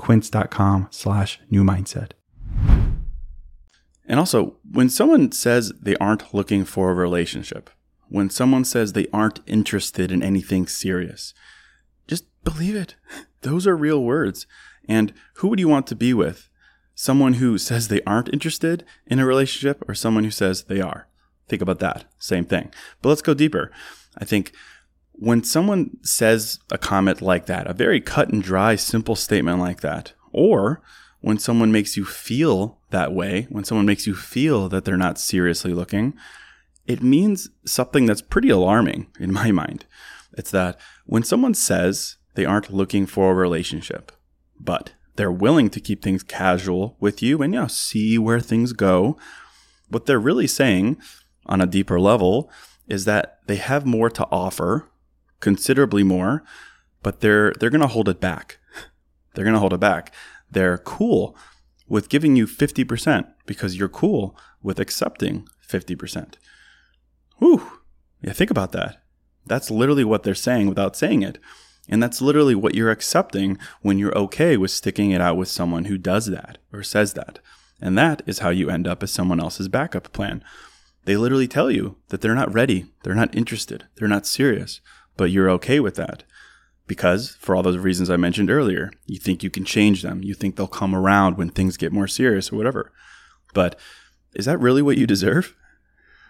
quince.com 0.00 0.88
slash 0.90 1.38
new 1.50 1.62
mindset. 1.62 2.12
And 4.06 4.18
also, 4.18 4.56
when 4.68 4.88
someone 4.88 5.30
says 5.30 5.72
they 5.78 5.94
aren't 5.96 6.32
looking 6.32 6.64
for 6.64 6.90
a 6.90 6.94
relationship, 6.94 7.68
when 8.08 8.30
someone 8.30 8.64
says 8.64 8.92
they 8.92 9.08
aren't 9.12 9.40
interested 9.46 10.10
in 10.10 10.22
anything 10.22 10.66
serious, 10.66 11.34
just 12.08 12.24
believe 12.44 12.74
it. 12.74 12.96
Those 13.42 13.66
are 13.66 13.76
real 13.76 14.02
words. 14.02 14.46
And 14.88 15.12
who 15.34 15.48
would 15.48 15.60
you 15.60 15.68
want 15.68 15.86
to 15.88 15.94
be 15.94 16.14
with? 16.14 16.48
Someone 16.94 17.34
who 17.34 17.58
says 17.58 17.88
they 17.88 18.02
aren't 18.02 18.32
interested 18.32 18.86
in 19.06 19.18
a 19.18 19.26
relationship 19.26 19.84
or 19.86 19.94
someone 19.94 20.24
who 20.24 20.30
says 20.30 20.64
they 20.64 20.80
are? 20.80 21.08
Think 21.46 21.60
about 21.60 21.78
that. 21.80 22.06
Same 22.18 22.46
thing. 22.46 22.72
But 23.02 23.10
let's 23.10 23.22
go 23.22 23.34
deeper. 23.34 23.70
I 24.16 24.24
think 24.24 24.52
when 25.20 25.44
someone 25.44 25.98
says 26.02 26.58
a 26.70 26.78
comment 26.78 27.20
like 27.20 27.44
that, 27.44 27.66
a 27.66 27.74
very 27.74 28.00
cut 28.00 28.30
and 28.30 28.42
dry, 28.42 28.74
simple 28.74 29.14
statement 29.14 29.58
like 29.58 29.82
that, 29.82 30.14
or 30.32 30.80
when 31.20 31.38
someone 31.38 31.70
makes 31.70 31.94
you 31.94 32.06
feel 32.06 32.78
that 32.88 33.12
way, 33.12 33.46
when 33.50 33.62
someone 33.62 33.84
makes 33.84 34.06
you 34.06 34.14
feel 34.14 34.70
that 34.70 34.86
they're 34.86 34.96
not 34.96 35.18
seriously 35.18 35.74
looking, 35.74 36.14
it 36.86 37.02
means 37.02 37.50
something 37.66 38.06
that's 38.06 38.22
pretty 38.22 38.48
alarming 38.48 39.08
in 39.20 39.30
my 39.30 39.50
mind. 39.52 39.84
It's 40.38 40.50
that 40.52 40.80
when 41.04 41.22
someone 41.22 41.52
says 41.52 42.16
they 42.34 42.46
aren't 42.46 42.72
looking 42.72 43.04
for 43.04 43.30
a 43.30 43.34
relationship, 43.34 44.12
but 44.58 44.94
they're 45.16 45.30
willing 45.30 45.68
to 45.68 45.80
keep 45.80 46.02
things 46.02 46.22
casual 46.22 46.96
with 46.98 47.22
you 47.22 47.42
and 47.42 47.52
you 47.52 47.60
know, 47.60 47.66
see 47.66 48.16
where 48.16 48.40
things 48.40 48.72
go, 48.72 49.18
what 49.90 50.06
they're 50.06 50.18
really 50.18 50.46
saying 50.46 50.96
on 51.44 51.60
a 51.60 51.66
deeper 51.66 52.00
level 52.00 52.50
is 52.88 53.04
that 53.04 53.40
they 53.46 53.56
have 53.56 53.84
more 53.84 54.08
to 54.08 54.26
offer 54.30 54.89
considerably 55.40 56.02
more, 56.02 56.44
but 57.02 57.20
they're 57.20 57.52
they're 57.58 57.70
going 57.70 57.80
to 57.80 57.86
hold 57.86 58.08
it 58.08 58.20
back. 58.20 58.58
They're 59.34 59.44
going 59.44 59.54
to 59.54 59.60
hold 59.60 59.72
it 59.72 59.80
back. 59.80 60.12
They're 60.50 60.78
cool 60.78 61.36
with 61.88 62.08
giving 62.08 62.36
you 62.36 62.46
50% 62.46 63.26
because 63.46 63.76
you're 63.76 63.88
cool 63.88 64.36
with 64.62 64.80
accepting 64.80 65.46
50%. 65.68 66.34
Whew. 67.38 67.80
Yeah, 68.22 68.32
think 68.32 68.50
about 68.50 68.72
that. 68.72 69.02
That's 69.46 69.70
literally 69.70 70.04
what 70.04 70.22
they're 70.22 70.34
saying 70.34 70.68
without 70.68 70.96
saying 70.96 71.22
it. 71.22 71.38
And 71.88 72.02
that's 72.02 72.20
literally 72.20 72.54
what 72.54 72.74
you're 72.74 72.90
accepting 72.90 73.58
when 73.82 73.98
you're 73.98 74.16
okay 74.16 74.56
with 74.56 74.70
sticking 74.70 75.10
it 75.10 75.20
out 75.20 75.36
with 75.36 75.48
someone 75.48 75.86
who 75.86 75.98
does 75.98 76.26
that 76.26 76.58
or 76.72 76.82
says 76.82 77.14
that. 77.14 77.40
And 77.80 77.96
that 77.98 78.22
is 78.26 78.40
how 78.40 78.50
you 78.50 78.70
end 78.70 78.86
up 78.86 79.02
as 79.02 79.10
someone 79.10 79.40
else's 79.40 79.68
backup 79.68 80.12
plan. 80.12 80.44
They 81.06 81.16
literally 81.16 81.48
tell 81.48 81.70
you 81.70 81.96
that 82.08 82.20
they're 82.20 82.34
not 82.34 82.52
ready, 82.52 82.86
they're 83.02 83.14
not 83.14 83.34
interested, 83.34 83.86
they're 83.96 84.06
not 84.06 84.26
serious 84.26 84.80
but 85.20 85.30
you're 85.30 85.50
okay 85.50 85.80
with 85.80 85.96
that 85.96 86.24
because 86.86 87.36
for 87.40 87.54
all 87.54 87.62
those 87.62 87.76
reasons 87.76 88.08
I 88.08 88.16
mentioned 88.16 88.50
earlier, 88.50 88.90
you 89.04 89.18
think 89.18 89.42
you 89.42 89.50
can 89.50 89.66
change 89.66 90.00
them. 90.00 90.22
You 90.24 90.32
think 90.32 90.56
they'll 90.56 90.66
come 90.66 90.94
around 90.94 91.36
when 91.36 91.50
things 91.50 91.76
get 91.76 91.92
more 91.92 92.08
serious 92.08 92.50
or 92.50 92.56
whatever. 92.56 92.90
But 93.52 93.78
is 94.32 94.46
that 94.46 94.58
really 94.58 94.80
what 94.80 94.96
you 94.96 95.06
deserve? 95.06 95.54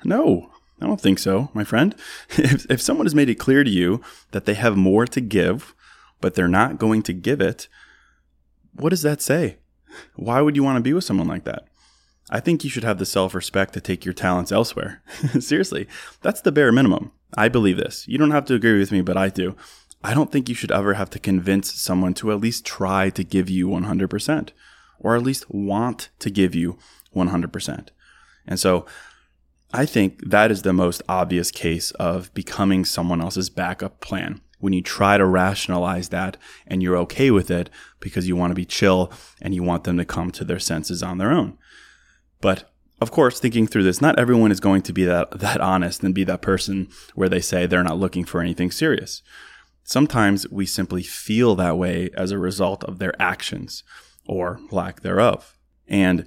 No, 0.02 0.50
I 0.80 0.88
don't 0.88 1.00
think 1.00 1.20
so, 1.20 1.50
my 1.54 1.62
friend. 1.62 1.94
If, 2.30 2.68
if 2.68 2.82
someone 2.82 3.06
has 3.06 3.14
made 3.14 3.30
it 3.30 3.36
clear 3.36 3.62
to 3.62 3.70
you 3.70 4.00
that 4.32 4.44
they 4.44 4.54
have 4.54 4.76
more 4.76 5.06
to 5.06 5.20
give, 5.20 5.72
but 6.20 6.34
they're 6.34 6.48
not 6.48 6.78
going 6.78 7.04
to 7.04 7.12
give 7.12 7.40
it, 7.40 7.68
what 8.74 8.90
does 8.90 9.02
that 9.02 9.22
say? 9.22 9.58
Why 10.16 10.40
would 10.40 10.56
you 10.56 10.64
want 10.64 10.78
to 10.78 10.82
be 10.82 10.94
with 10.94 11.04
someone 11.04 11.28
like 11.28 11.44
that? 11.44 11.68
I 12.28 12.40
think 12.40 12.64
you 12.64 12.70
should 12.70 12.82
have 12.82 12.98
the 12.98 13.06
self 13.06 13.36
respect 13.36 13.72
to 13.74 13.80
take 13.80 14.04
your 14.04 14.14
talents 14.14 14.50
elsewhere. 14.50 15.00
Seriously, 15.38 15.86
that's 16.22 16.40
the 16.40 16.50
bare 16.50 16.72
minimum. 16.72 17.12
I 17.34 17.48
believe 17.48 17.76
this. 17.76 18.06
You 18.08 18.18
don't 18.18 18.30
have 18.30 18.44
to 18.46 18.54
agree 18.54 18.78
with 18.78 18.92
me, 18.92 19.00
but 19.02 19.16
I 19.16 19.28
do. 19.28 19.56
I 20.02 20.14
don't 20.14 20.32
think 20.32 20.48
you 20.48 20.54
should 20.54 20.72
ever 20.72 20.94
have 20.94 21.10
to 21.10 21.18
convince 21.18 21.72
someone 21.74 22.14
to 22.14 22.32
at 22.32 22.40
least 22.40 22.64
try 22.64 23.10
to 23.10 23.22
give 23.22 23.50
you 23.50 23.68
100% 23.68 24.50
or 24.98 25.16
at 25.16 25.22
least 25.22 25.50
want 25.50 26.08
to 26.18 26.30
give 26.30 26.54
you 26.54 26.78
100%. 27.14 27.88
And 28.46 28.58
so 28.58 28.86
I 29.72 29.86
think 29.86 30.30
that 30.30 30.50
is 30.50 30.62
the 30.62 30.72
most 30.72 31.02
obvious 31.08 31.50
case 31.50 31.90
of 31.92 32.32
becoming 32.34 32.84
someone 32.84 33.20
else's 33.20 33.50
backup 33.50 34.00
plan. 34.00 34.40
When 34.58 34.72
you 34.72 34.82
try 34.82 35.16
to 35.16 35.24
rationalize 35.24 36.10
that 36.10 36.36
and 36.66 36.82
you're 36.82 36.96
okay 36.98 37.30
with 37.30 37.50
it 37.50 37.70
because 37.98 38.28
you 38.28 38.36
want 38.36 38.50
to 38.50 38.54
be 38.54 38.66
chill 38.66 39.10
and 39.40 39.54
you 39.54 39.62
want 39.62 39.84
them 39.84 39.96
to 39.96 40.04
come 40.04 40.30
to 40.32 40.44
their 40.44 40.58
senses 40.58 41.02
on 41.02 41.18
their 41.18 41.30
own. 41.30 41.56
But 42.40 42.69
of 43.00 43.10
course, 43.10 43.40
thinking 43.40 43.66
through 43.66 43.84
this, 43.84 44.00
not 44.00 44.18
everyone 44.18 44.52
is 44.52 44.60
going 44.60 44.82
to 44.82 44.92
be 44.92 45.04
that, 45.04 45.30
that 45.40 45.60
honest 45.60 46.02
and 46.02 46.14
be 46.14 46.24
that 46.24 46.42
person 46.42 46.88
where 47.14 47.28
they 47.28 47.40
say 47.40 47.66
they're 47.66 47.82
not 47.82 47.98
looking 47.98 48.24
for 48.24 48.40
anything 48.40 48.70
serious. 48.70 49.22
Sometimes 49.84 50.48
we 50.50 50.66
simply 50.66 51.02
feel 51.02 51.54
that 51.56 51.78
way 51.78 52.10
as 52.14 52.30
a 52.30 52.38
result 52.38 52.84
of 52.84 52.98
their 52.98 53.20
actions 53.20 53.82
or 54.26 54.60
lack 54.70 55.00
thereof. 55.00 55.58
And 55.88 56.26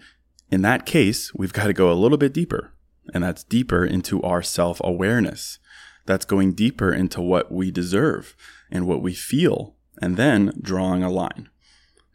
in 0.51 0.63
that 0.63 0.85
case, 0.85 1.33
we've 1.33 1.53
got 1.53 1.67
to 1.67 1.73
go 1.73 1.91
a 1.91 1.93
little 1.93 2.17
bit 2.17 2.33
deeper, 2.33 2.73
and 3.13 3.23
that's 3.23 3.43
deeper 3.43 3.85
into 3.85 4.21
our 4.23 4.41
self 4.41 4.81
awareness. 4.83 5.59
That's 6.05 6.25
going 6.25 6.53
deeper 6.53 6.93
into 6.93 7.21
what 7.21 7.51
we 7.51 7.71
deserve 7.71 8.35
and 8.69 8.87
what 8.87 9.01
we 9.01 9.13
feel, 9.13 9.75
and 10.01 10.17
then 10.17 10.59
drawing 10.61 11.03
a 11.03 11.09
line. 11.09 11.49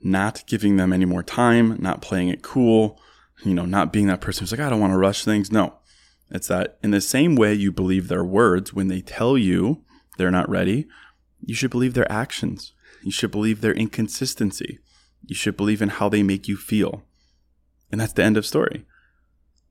Not 0.03 0.45
giving 0.47 0.77
them 0.77 0.93
any 0.93 1.05
more 1.05 1.23
time, 1.23 1.79
not 1.81 2.03
playing 2.03 2.29
it 2.29 2.43
cool, 2.43 3.01
you 3.45 3.55
know, 3.55 3.65
not 3.65 3.93
being 3.93 4.07
that 4.09 4.21
person 4.21 4.43
who's 4.43 4.53
like, 4.53 4.61
I 4.61 4.71
don't 4.71 4.81
want 4.81 4.93
to 4.93 4.99
rush 4.99 5.25
things. 5.25 5.53
No. 5.53 5.75
It's 6.31 6.49
that 6.49 6.79
in 6.83 6.91
the 6.91 7.01
same 7.01 7.37
way 7.37 7.55
you 7.55 7.73
believe 7.73 8.09
their 8.09 8.25
words 8.25 8.75
when 8.75 8.89
they 8.89 9.01
tell 9.01 9.39
you 9.39 9.85
they're 10.17 10.31
not 10.31 10.49
ready, 10.49 10.87
you 11.41 11.55
should 11.55 11.71
believe 11.71 11.95
their 11.95 12.11
actions. 12.11 12.73
You 13.03 13.13
should 13.13 13.31
believe 13.31 13.61
their 13.61 13.73
inconsistency. 13.73 14.81
You 15.25 15.35
should 15.35 15.57
believe 15.57 15.81
in 15.81 15.89
how 15.89 16.09
they 16.09 16.23
make 16.23 16.49
you 16.49 16.57
feel. 16.57 17.05
And 17.91 18.01
that's 18.01 18.13
the 18.13 18.25
end 18.25 18.37
of 18.37 18.45
story. 18.45 18.85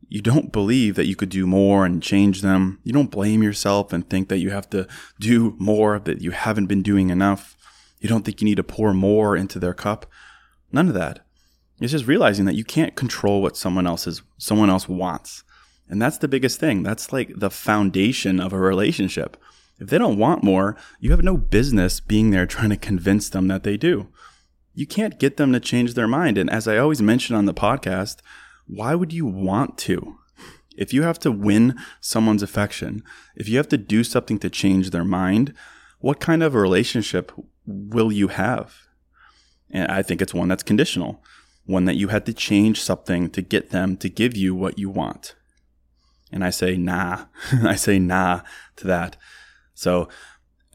You 0.09 0.21
don't 0.21 0.53
believe 0.53 0.95
that 0.95 1.07
you 1.07 1.15
could 1.15 1.29
do 1.29 1.45
more 1.45 1.86
and 1.86 2.01
change 2.01 2.41
them. 2.41 2.79
You 2.83 2.93
don't 2.93 3.12
blame 3.12 3.43
yourself 3.43 3.91
and 3.91 4.09
think 4.09 4.29
that 4.29 4.38
you 4.38 4.51
have 4.51 4.69
to 4.69 4.88
do 5.19 5.55
more, 5.59 6.00
that 6.00 6.21
you 6.21 6.31
haven't 6.31 6.67
been 6.67 6.81
doing 6.81 7.09
enough. 7.09 7.57
You 8.00 8.07
don't 8.07 8.24
think 8.24 8.41
you 8.41 8.45
need 8.45 8.55
to 8.55 8.63
pour 8.63 8.93
more 8.93 9.36
into 9.36 9.59
their 9.59 9.74
cup. 9.74 10.05
None 10.71 10.88
of 10.88 10.93
that. 10.93 11.25
It's 11.79 11.91
just 11.91 12.07
realizing 12.07 12.46
that 12.46 12.55
you 12.55 12.63
can't 12.63 12.96
control 12.96 13.41
what 13.41 13.57
someone 13.57 13.86
else 13.86 14.07
is, 14.07 14.24
someone 14.38 14.69
else 14.69 14.89
wants. 14.89 15.43
And 15.89 16.01
that's 16.01 16.17
the 16.17 16.27
biggest 16.27 16.60
thing. 16.60 16.84
That's 16.84 17.13
like 17.13 17.31
the 17.36 17.50
foundation 17.50 18.39
of 18.39 18.51
a 18.51 18.60
relationship. 18.60 19.38
If 19.79 19.89
they 19.89 19.98
don't 19.98 20.17
want 20.17 20.43
more, 20.43 20.75
you 21.00 21.12
have 21.12 21.24
no 21.24 21.38
business 21.38 22.00
being 22.00 22.31
there 22.31 22.48
trying 22.48 22.72
to 22.72 22.77
convince 22.77 23.29
them 23.29 23.48
that 23.48 23.63
they 23.63 23.77
do. 23.77 24.07
You 24.74 24.88
can't 24.88 25.19
get 25.19 25.38
them 25.38 25.53
to 25.53 25.60
change 25.60 25.93
their 25.93 26.07
mind. 26.07 26.38
And 26.38 26.50
as 26.50 26.67
I 26.67 26.77
always 26.77 27.01
mention 27.01 27.36
on 27.36 27.46
the 27.46 27.53
podcast, 27.53 28.17
why 28.65 28.96
would 28.96 29.13
you 29.13 29.25
want 29.25 29.77
to? 29.79 30.17
If 30.75 30.93
you 30.93 31.03
have 31.03 31.19
to 31.19 31.31
win 31.31 31.77
someone's 32.01 32.43
affection, 32.43 33.03
if 33.36 33.48
you 33.48 33.57
have 33.57 33.69
to 33.69 33.77
do 33.77 34.03
something 34.03 34.39
to 34.39 34.50
change 34.50 34.89
their 34.89 35.05
mind, 35.05 35.53
what 36.00 36.19
kind 36.19 36.43
of 36.43 36.53
a 36.53 36.60
relationship 36.60 37.31
will 37.65 38.12
you 38.12 38.27
have? 38.29 38.75
And 39.69 39.91
I 39.91 40.01
think 40.01 40.22
it's 40.22 40.34
one 40.34 40.48
that's 40.48 40.63
conditional 40.63 41.24
one 41.67 41.86
that 41.86 41.97
you 41.97 42.07
had 42.07 42.25
to 42.25 42.33
change 42.33 42.81
something 42.81 43.29
to 43.29 43.41
get 43.41 43.69
them 43.69 43.97
to 43.97 44.09
give 44.09 44.36
you 44.36 44.55
what 44.55 44.79
you 44.79 44.89
want. 44.89 45.36
And 46.31 46.43
I 46.43 46.50
say, 46.50 46.77
nah. 46.77 47.25
I 47.63 47.75
say, 47.75 48.00
nah 48.00 48.41
to 48.77 48.88
that. 48.88 49.17
So, 49.74 50.09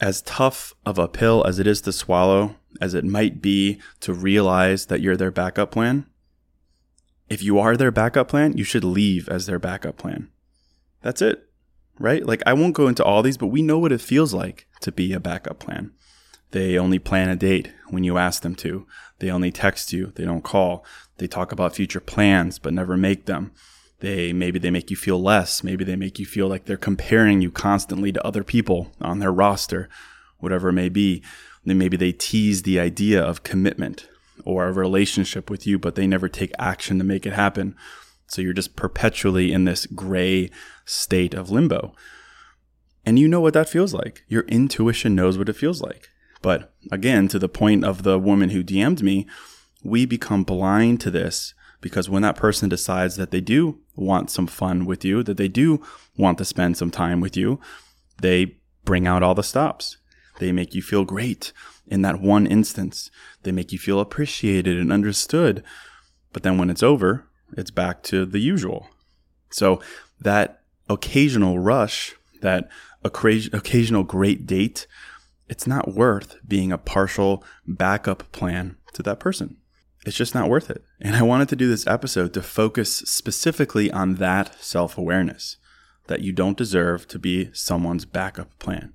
as 0.01 0.23
tough 0.23 0.75
of 0.85 0.99
a 0.99 1.09
pill 1.09 1.45
as 1.47 1.59
it 1.59 1.67
is 1.67 1.81
to 1.83 1.93
swallow, 1.93 2.57
as 2.81 2.95
it 2.95 3.05
might 3.05 3.41
be 3.41 3.81
to 4.01 4.13
realize 4.13 4.87
that 4.87 5.01
you're 5.01 5.17
their 5.17 5.31
backup 5.31 5.71
plan, 5.71 6.07
if 7.29 7.43
you 7.43 7.59
are 7.59 7.77
their 7.77 7.91
backup 7.91 8.29
plan, 8.29 8.57
you 8.57 8.65
should 8.65 8.85
leave 8.85 9.29
as 9.29 9.47
their 9.47 9.59
backup 9.59 9.97
plan. 9.97 10.29
That's 11.01 11.23
it, 11.23 11.49
right? 11.99 12.25
Like, 12.25 12.43
I 12.47 12.53
won't 12.53 12.75
go 12.75 12.87
into 12.87 13.05
all 13.05 13.23
these, 13.23 13.39
but 13.39 13.47
we 13.47 13.63
know 13.63 13.79
what 13.79 13.93
it 13.93 14.01
feels 14.01 14.35
like 14.35 14.67
to 14.83 14.93
be 14.93 15.13
a 15.13 15.21
backup 15.21 15.59
plan. 15.59 15.93
They 16.53 16.79
only 16.79 16.99
plan 16.99 17.29
a 17.29 17.37
date 17.37 17.73
when 17.89 18.05
you 18.05 18.19
ask 18.19 18.43
them 18.43 18.55
to. 18.57 18.87
They 19.19 19.31
only 19.31 19.51
text 19.51 19.93
you. 19.93 20.13
They 20.15 20.25
don't 20.25 20.45
call. 20.45 20.85
They 21.19 21.27
talk 21.27 21.53
about 21.53 21.75
future 21.75 22.01
plans 22.01 22.59
but 22.59 22.73
never 22.73 22.97
make 22.97 23.27
them. 23.27 23.53
They 24.01 24.33
maybe 24.33 24.59
they 24.59 24.71
make 24.71 24.91
you 24.91 24.97
feel 24.97 25.21
less. 25.21 25.63
Maybe 25.65 25.85
they 25.85 25.97
make 25.97 26.19
you 26.19 26.27
feel 26.27 26.49
like 26.49 26.65
they're 26.65 26.77
comparing 26.77 27.41
you 27.41 27.51
constantly 27.51 28.13
to 28.13 28.27
other 28.27 28.45
people 28.45 28.93
on 29.01 29.19
their 29.19 29.33
roster, 29.33 29.89
whatever 30.39 30.69
it 30.69 30.75
may 30.75 30.89
be. 30.89 31.23
Then 31.65 31.79
maybe 31.79 31.97
they 31.97 32.13
tease 32.13 32.63
the 32.63 32.81
idea 32.81 33.23
of 33.23 33.45
commitment 33.45 34.09
or 34.45 34.67
a 34.67 34.73
relationship 34.73 35.49
with 35.49 35.67
you, 35.67 35.79
but 35.79 35.95
they 35.95 36.07
never 36.07 36.29
take 36.29 36.53
action 36.59 36.99
to 36.99 37.05
make 37.05 37.25
it 37.25 37.33
happen. 37.33 37.77
So 38.27 38.43
you're 38.43 38.53
just 38.53 38.77
perpetually 38.77 39.53
in 39.53 39.65
this 39.65 39.87
gray 39.87 40.51
state 40.85 41.35
of 41.35 41.51
limbo. 41.51 41.95
And 43.05 43.19
you 43.19 43.29
know 43.29 43.41
what 43.41 43.55
that 43.55 43.69
feels 43.69 43.95
like. 43.95 44.25
Your 44.29 44.43
intuition 44.43 45.15
knows 45.15 45.39
what 45.39 45.49
it 45.49 45.57
feels 45.57 45.81
like. 45.81 46.09
But 46.43 46.73
again, 46.91 47.29
to 47.29 47.39
the 47.39 47.49
point 47.49 47.85
of 47.85 48.03
the 48.03 48.19
woman 48.19 48.51
who 48.51 48.65
DM'd 48.65 49.03
me, 49.03 49.27
we 49.83 50.05
become 50.05 50.45
blind 50.45 51.01
to 51.01 51.11
this 51.11 51.55
because 51.81 52.09
when 52.09 52.23
that 52.23 52.37
person 52.37 52.69
decides 52.69 53.17
that 53.17 53.31
they 53.31 53.41
do 53.41 53.79
want 53.97 54.31
some 54.31 54.47
fun 54.47 54.85
with 54.85 55.05
you, 55.05 55.23
that 55.23 55.37
they 55.37 55.49
do 55.49 55.83
want 56.17 56.39
to 56.39 56.45
spend 56.45 56.77
some 56.77 56.91
time 56.91 57.21
with 57.21 57.37
you, 57.37 57.61
they 58.21 58.57
bring 58.85 59.07
out 59.07 59.23
all 59.23 59.35
the 59.35 59.43
stops. 59.43 59.97
They 60.39 60.53
make 60.53 60.75
you 60.75 60.83
feel 60.83 61.05
great 61.05 61.53
in 61.87 62.03
that 62.03 62.21
one 62.21 62.47
instance. 62.47 63.11
They 63.43 63.53
make 63.53 63.73
you 63.73 63.79
feel 63.79 64.01
appreciated 64.01 64.79
and 64.79 64.93
understood. 64.93 65.63
But 66.33 66.43
then 66.43 66.57
when 66.57 66.71
it's 66.71 66.83
over, 66.83 67.27
it's 67.57 67.71
back 67.71 68.03
to 68.05 68.25
the 68.25 68.39
usual. 68.39 68.89
So 69.51 69.81
that 70.21 70.63
occasional 70.89 71.59
rush, 71.59 72.15
that 72.41 72.69
occasional 73.05 74.05
great 74.05 74.47
date, 74.47 74.87
it's 75.53 75.67
not 75.67 75.93
worth 75.93 76.37
being 76.49 76.73
a 76.73 76.79
partial 76.79 77.45
backup 77.67 78.33
plan 78.33 78.79
to 78.95 79.03
that 79.03 79.21
person. 79.21 79.59
It's 80.07 80.17
just 80.17 80.35
not 80.35 80.49
worth 80.49 80.71
it. 80.71 80.83
And 80.99 81.15
I 81.15 81.21
wanted 81.21 81.51
to 81.51 81.57
do 81.57 81.69
this 81.69 81.87
episode 81.87 82.33
to 82.33 82.41
focus 82.41 82.91
specifically 82.91 83.91
on 83.93 84.15
that 84.15 84.55
self 84.63 84.97
awareness 84.97 85.59
that 86.07 86.23
you 86.23 86.33
don't 86.33 86.57
deserve 86.57 87.07
to 87.09 87.19
be 87.19 87.51
someone's 87.53 88.07
backup 88.07 88.59
plan. 88.59 88.95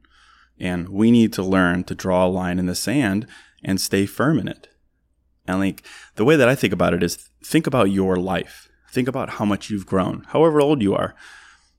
And 0.60 0.90
we 0.90 1.12
need 1.12 1.32
to 1.34 1.44
learn 1.44 1.84
to 1.84 1.94
draw 1.94 2.26
a 2.26 2.36
line 2.42 2.58
in 2.58 2.66
the 2.66 2.74
sand 2.74 3.28
and 3.64 3.80
stay 3.80 4.08
firm 4.08 4.40
in 4.40 4.48
it. 4.48 4.68
And 5.46 5.60
like 5.60 5.84
the 6.16 6.26
way 6.26 6.36
that 6.38 6.50
I 6.50 6.56
think 6.56 6.74
about 6.74 6.96
it 6.96 7.04
is 7.04 7.30
think 7.46 7.68
about 7.68 7.92
your 7.92 8.16
life. 8.16 8.68
Think 8.90 9.08
about 9.08 9.30
how 9.30 9.46
much 9.46 9.70
you've 9.70 9.86
grown, 9.86 10.24
however 10.30 10.60
old 10.60 10.82
you 10.82 10.96
are. 10.96 11.14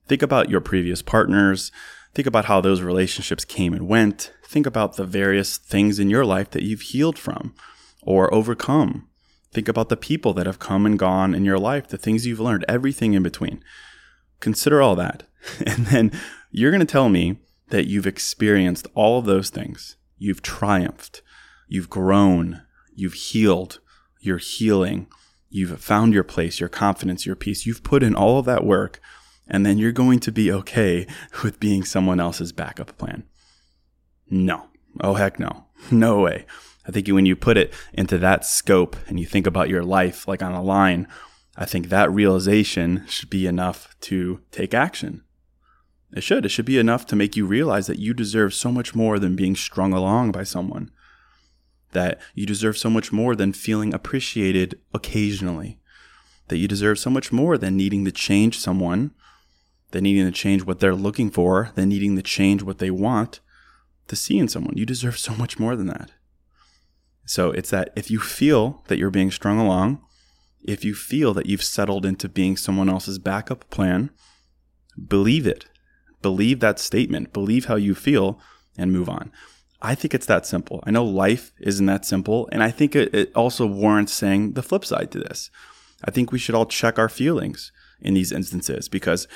Think 0.07 0.21
about 0.21 0.49
your 0.49 0.61
previous 0.61 1.01
partners. 1.01 1.69
Think 2.13 2.27
about 2.27 2.45
how 2.45 2.61
those 2.61 2.81
relationships 2.81 3.45
came 3.45 3.73
and 3.73 3.87
went. 3.87 4.33
Think 4.43 4.65
about 4.65 4.95
the 4.95 5.05
various 5.05 5.57
things 5.57 5.99
in 5.99 6.09
your 6.09 6.25
life 6.25 6.49
that 6.51 6.63
you've 6.63 6.81
healed 6.81 7.19
from 7.19 7.53
or 8.01 8.33
overcome. 8.33 9.07
Think 9.51 9.67
about 9.67 9.89
the 9.89 9.97
people 9.97 10.33
that 10.33 10.45
have 10.45 10.59
come 10.59 10.85
and 10.85 10.97
gone 10.97 11.33
in 11.33 11.45
your 11.45 11.59
life, 11.59 11.87
the 11.87 11.97
things 11.97 12.25
you've 12.25 12.39
learned, 12.39 12.65
everything 12.67 13.13
in 13.13 13.23
between. 13.23 13.63
Consider 14.39 14.81
all 14.81 14.95
that. 14.95 15.23
And 15.65 15.85
then 15.87 16.11
you're 16.51 16.71
going 16.71 16.85
to 16.85 16.85
tell 16.85 17.09
me 17.09 17.37
that 17.69 17.87
you've 17.87 18.07
experienced 18.07 18.87
all 18.93 19.19
of 19.19 19.25
those 19.25 19.49
things. 19.49 19.95
You've 20.17 20.41
triumphed. 20.41 21.21
You've 21.67 21.89
grown. 21.89 22.63
You've 22.93 23.13
healed. 23.13 23.79
You're 24.19 24.37
healing. 24.37 25.07
You've 25.49 25.79
found 25.79 26.13
your 26.13 26.23
place, 26.23 26.59
your 26.59 26.69
confidence, 26.69 27.25
your 27.25 27.35
peace. 27.35 27.65
You've 27.65 27.83
put 27.83 28.03
in 28.03 28.15
all 28.15 28.37
of 28.37 28.45
that 28.45 28.65
work, 28.65 28.99
and 29.49 29.65
then 29.65 29.77
you're 29.77 29.91
going 29.91 30.19
to 30.19 30.31
be 30.31 30.51
okay 30.51 31.07
with 31.43 31.59
being 31.59 31.83
someone 31.83 32.19
else's 32.19 32.51
backup 32.51 32.97
plan. 32.97 33.23
No. 34.29 34.67
Oh, 35.01 35.15
heck 35.15 35.39
no. 35.39 35.65
No 35.91 36.19
way. 36.19 36.45
I 36.87 36.91
think 36.91 37.07
when 37.07 37.25
you 37.25 37.35
put 37.35 37.57
it 37.57 37.73
into 37.93 38.17
that 38.17 38.45
scope 38.45 38.95
and 39.07 39.19
you 39.19 39.25
think 39.25 39.47
about 39.47 39.69
your 39.69 39.83
life 39.83 40.27
like 40.27 40.41
on 40.41 40.53
a 40.53 40.61
line, 40.61 41.07
I 41.55 41.65
think 41.65 41.89
that 41.89 42.11
realization 42.11 43.05
should 43.07 43.29
be 43.29 43.47
enough 43.47 43.95
to 44.01 44.41
take 44.51 44.73
action. 44.73 45.23
It 46.11 46.21
should. 46.21 46.45
It 46.45 46.49
should 46.49 46.65
be 46.65 46.79
enough 46.79 47.05
to 47.07 47.15
make 47.15 47.35
you 47.35 47.45
realize 47.45 47.87
that 47.87 47.99
you 47.99 48.13
deserve 48.13 48.53
so 48.53 48.71
much 48.71 48.95
more 48.95 49.19
than 49.19 49.35
being 49.35 49.55
strung 49.55 49.93
along 49.93 50.31
by 50.31 50.43
someone. 50.43 50.89
That 51.91 52.19
you 52.33 52.45
deserve 52.45 52.77
so 52.77 52.89
much 52.89 53.11
more 53.11 53.35
than 53.35 53.53
feeling 53.53 53.93
appreciated 53.93 54.79
occasionally. 54.93 55.79
That 56.47 56.57
you 56.57 56.67
deserve 56.67 56.97
so 56.97 57.09
much 57.09 57.31
more 57.31 57.57
than 57.57 57.77
needing 57.77 58.05
to 58.05 58.11
change 58.11 58.57
someone, 58.57 59.11
than 59.91 60.03
needing 60.03 60.25
to 60.25 60.31
change 60.31 60.63
what 60.63 60.79
they're 60.79 60.95
looking 60.95 61.29
for, 61.31 61.71
than 61.75 61.89
needing 61.89 62.15
to 62.15 62.21
change 62.21 62.63
what 62.63 62.79
they 62.79 62.91
want 62.91 63.39
to 64.07 64.15
see 64.15 64.37
in 64.37 64.47
someone. 64.47 64.77
You 64.77 64.85
deserve 64.85 65.17
so 65.17 65.33
much 65.35 65.59
more 65.59 65.75
than 65.75 65.87
that. 65.87 66.11
So 67.25 67.51
it's 67.51 67.69
that 67.69 67.91
if 67.95 68.09
you 68.09 68.19
feel 68.19 68.83
that 68.87 68.97
you're 68.97 69.11
being 69.11 69.31
strung 69.31 69.59
along, 69.59 70.01
if 70.63 70.83
you 70.83 70.93
feel 70.93 71.33
that 71.35 71.45
you've 71.45 71.63
settled 71.63 72.05
into 72.05 72.27
being 72.27 72.57
someone 72.57 72.89
else's 72.89 73.19
backup 73.19 73.69
plan, 73.69 74.09
believe 75.07 75.47
it. 75.47 75.65
Believe 76.21 76.59
that 76.59 76.79
statement. 76.79 77.31
Believe 77.31 77.65
how 77.65 77.75
you 77.75 77.95
feel 77.95 78.39
and 78.77 78.91
move 78.91 79.09
on. 79.09 79.31
I 79.81 79.95
think 79.95 80.13
it's 80.13 80.25
that 80.25 80.45
simple. 80.45 80.83
I 80.85 80.91
know 80.91 81.05
life 81.05 81.53
isn't 81.59 81.85
that 81.85 82.05
simple. 82.05 82.49
And 82.51 82.61
I 82.61 82.71
think 82.71 82.95
it, 82.95 83.13
it 83.13 83.31
also 83.35 83.65
warrants 83.65 84.13
saying 84.13 84.53
the 84.53 84.63
flip 84.63 84.83
side 84.83 85.11
to 85.11 85.19
this. 85.19 85.49
I 86.03 86.11
think 86.11 86.31
we 86.31 86.39
should 86.39 86.55
all 86.55 86.65
check 86.65 86.99
our 86.99 87.09
feelings 87.09 87.71
in 88.01 88.13
these 88.13 88.31
instances 88.31 88.89
because 88.89 89.27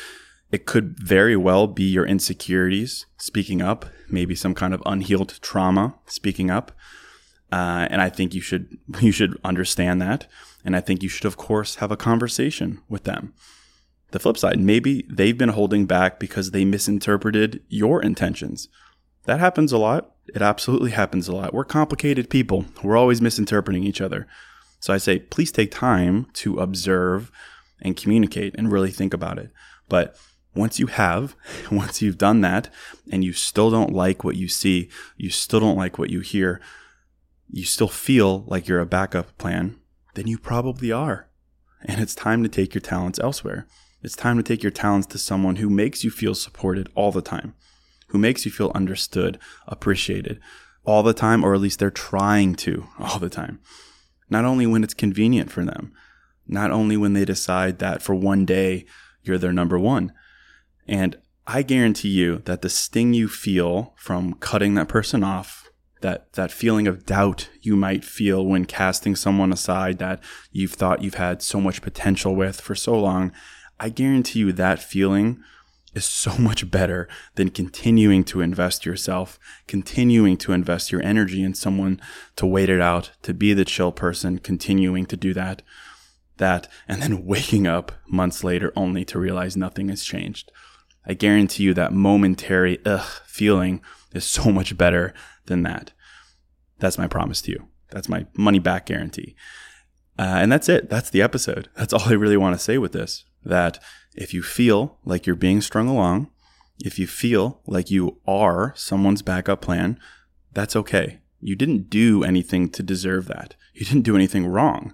It 0.53 0.67
could 0.67 0.99
very 0.99 1.35
well 1.35 1.65
be 1.65 1.83
your 1.83 2.05
insecurities 2.05 3.07
speaking 3.17 3.63
up, 3.63 3.87
maybe 4.07 4.35
some 4.35 4.53
kind 4.53 4.71
of 4.71 4.83
unhealed 4.85 5.39
trauma 5.41 5.95
speaking 6.05 6.51
up. 6.51 6.71
Uh, 7.51 7.87
and 7.89 7.99
I 7.99 8.09
think 8.09 8.35
you 8.35 8.41
should 8.41 8.77
you 9.01 9.11
should 9.11 9.35
understand 9.43 9.99
that, 10.03 10.27
and 10.63 10.75
I 10.75 10.79
think 10.79 11.01
you 11.01 11.09
should, 11.09 11.25
of 11.25 11.37
course, 11.37 11.77
have 11.77 11.91
a 11.91 11.97
conversation 11.97 12.79
with 12.87 13.03
them. 13.03 13.33
The 14.11 14.19
flip 14.19 14.37
side, 14.37 14.59
maybe 14.59 15.07
they've 15.09 15.37
been 15.37 15.49
holding 15.49 15.87
back 15.87 16.19
because 16.19 16.51
they 16.51 16.65
misinterpreted 16.65 17.63
your 17.67 17.99
intentions. 17.99 18.69
That 19.23 19.39
happens 19.39 19.71
a 19.71 19.79
lot. 19.79 20.11
It 20.35 20.43
absolutely 20.43 20.91
happens 20.91 21.27
a 21.27 21.35
lot. 21.35 21.51
We're 21.51 21.65
complicated 21.65 22.29
people. 22.29 22.65
We're 22.83 22.97
always 22.97 23.23
misinterpreting 23.23 23.85
each 23.85 24.01
other. 24.01 24.27
So 24.79 24.93
I 24.93 24.97
say, 24.97 25.17
please 25.17 25.51
take 25.51 25.71
time 25.71 26.27
to 26.33 26.59
observe 26.59 27.31
and 27.81 27.97
communicate 27.97 28.53
and 28.55 28.71
really 28.71 28.91
think 28.91 29.15
about 29.15 29.39
it. 29.39 29.49
But 29.89 30.15
once 30.55 30.79
you 30.79 30.87
have, 30.87 31.35
once 31.71 32.01
you've 32.01 32.17
done 32.17 32.41
that, 32.41 32.69
and 33.11 33.23
you 33.23 33.33
still 33.33 33.69
don't 33.69 33.93
like 33.93 34.23
what 34.23 34.35
you 34.35 34.47
see, 34.47 34.89
you 35.17 35.29
still 35.29 35.59
don't 35.59 35.77
like 35.77 35.97
what 35.97 36.09
you 36.09 36.21
hear, 36.21 36.61
you 37.49 37.65
still 37.65 37.87
feel 37.87 38.43
like 38.47 38.67
you're 38.67 38.79
a 38.79 38.85
backup 38.85 39.37
plan, 39.37 39.77
then 40.15 40.27
you 40.27 40.37
probably 40.37 40.91
are. 40.91 41.29
And 41.85 42.01
it's 42.01 42.15
time 42.15 42.43
to 42.43 42.49
take 42.49 42.73
your 42.73 42.81
talents 42.81 43.19
elsewhere. 43.19 43.67
It's 44.01 44.15
time 44.15 44.37
to 44.37 44.43
take 44.43 44.63
your 44.63 44.71
talents 44.71 45.07
to 45.07 45.17
someone 45.17 45.57
who 45.57 45.69
makes 45.69 46.03
you 46.03 46.11
feel 46.11 46.35
supported 46.35 46.89
all 46.95 47.11
the 47.11 47.21
time, 47.21 47.53
who 48.07 48.17
makes 48.17 48.45
you 48.45 48.51
feel 48.51 48.71
understood, 48.73 49.39
appreciated 49.67 50.39
all 50.85 51.03
the 51.03 51.13
time, 51.13 51.43
or 51.43 51.53
at 51.53 51.61
least 51.61 51.79
they're 51.79 51.89
trying 51.89 52.55
to 52.55 52.87
all 52.99 53.19
the 53.19 53.29
time. 53.29 53.59
Not 54.29 54.45
only 54.45 54.65
when 54.65 54.83
it's 54.83 54.93
convenient 54.93 55.51
for 55.51 55.63
them, 55.63 55.93
not 56.47 56.71
only 56.71 56.97
when 56.97 57.13
they 57.13 57.25
decide 57.25 57.79
that 57.79 58.01
for 58.01 58.13
one 58.13 58.45
day 58.45 58.85
you're 59.21 59.37
their 59.37 59.53
number 59.53 59.79
one. 59.79 60.11
And 60.87 61.17
I 61.45 61.61
guarantee 61.61 62.09
you 62.09 62.41
that 62.45 62.61
the 62.61 62.69
sting 62.69 63.13
you 63.13 63.27
feel 63.27 63.93
from 63.97 64.35
cutting 64.35 64.75
that 64.75 64.87
person 64.87 65.23
off, 65.23 65.69
that, 66.01 66.31
that 66.33 66.51
feeling 66.51 66.87
of 66.87 67.05
doubt 67.05 67.49
you 67.61 67.75
might 67.75 68.03
feel 68.03 68.45
when 68.45 68.65
casting 68.65 69.15
someone 69.15 69.53
aside 69.53 69.99
that 69.99 70.21
you've 70.51 70.73
thought 70.73 71.01
you've 71.01 71.15
had 71.15 71.41
so 71.41 71.61
much 71.61 71.81
potential 71.81 72.35
with 72.35 72.59
for 72.61 72.75
so 72.75 72.99
long, 72.99 73.31
I 73.79 73.89
guarantee 73.89 74.39
you 74.39 74.51
that 74.53 74.79
feeling 74.79 75.41
is 75.93 76.05
so 76.05 76.37
much 76.39 76.69
better 76.69 77.07
than 77.35 77.49
continuing 77.49 78.23
to 78.25 78.41
invest 78.41 78.85
yourself, 78.85 79.39
continuing 79.67 80.37
to 80.37 80.53
invest 80.53 80.91
your 80.91 81.03
energy 81.03 81.43
in 81.43 81.53
someone 81.53 82.01
to 82.35 82.45
wait 82.45 82.69
it 82.69 82.81
out, 82.81 83.11
to 83.23 83.33
be 83.33 83.53
the 83.53 83.65
chill 83.65 83.91
person, 83.91 84.39
continuing 84.39 85.05
to 85.05 85.17
do 85.17 85.33
that 85.33 85.61
that, 86.37 86.67
and 86.87 87.01
then 87.01 87.25
waking 87.25 87.67
up 87.67 87.91
months 88.07 88.43
later 88.43 88.71
only 88.75 89.05
to 89.05 89.19
realize 89.19 89.55
nothing 89.57 89.89
has 89.89 90.03
changed. 90.03 90.51
I 91.05 91.13
guarantee 91.13 91.63
you 91.63 91.73
that 91.73 91.93
momentary 91.93 92.79
ugh 92.85 93.05
feeling 93.25 93.81
is 94.13 94.25
so 94.25 94.51
much 94.51 94.77
better 94.77 95.13
than 95.45 95.63
that. 95.63 95.91
That's 96.79 96.97
my 96.97 97.07
promise 97.07 97.41
to 97.43 97.51
you. 97.51 97.67
That's 97.91 98.09
my 98.09 98.25
money 98.35 98.59
back 98.59 98.85
guarantee. 98.85 99.35
Uh, 100.17 100.37
and 100.37 100.51
that's 100.51 100.69
it. 100.69 100.89
That's 100.89 101.09
the 101.09 101.21
episode. 101.21 101.69
That's 101.75 101.93
all 101.93 102.03
I 102.07 102.13
really 102.13 102.37
want 102.37 102.55
to 102.55 102.63
say 102.63 102.77
with 102.77 102.91
this. 102.91 103.25
That 103.43 103.79
if 104.15 104.33
you 104.33 104.41
feel 104.43 104.99
like 105.05 105.25
you're 105.25 105.35
being 105.35 105.61
strung 105.61 105.87
along, 105.87 106.29
if 106.79 106.97
you 106.99 107.07
feel 107.07 107.61
like 107.65 107.91
you 107.91 108.19
are 108.27 108.73
someone's 108.75 109.21
backup 109.21 109.61
plan, 109.61 109.99
that's 110.53 110.75
okay. 110.75 111.19
You 111.39 111.55
didn't 111.55 111.89
do 111.89 112.23
anything 112.23 112.69
to 112.69 112.83
deserve 112.83 113.27
that. 113.27 113.55
You 113.73 113.85
didn't 113.85 114.03
do 114.03 114.15
anything 114.15 114.45
wrong. 114.45 114.93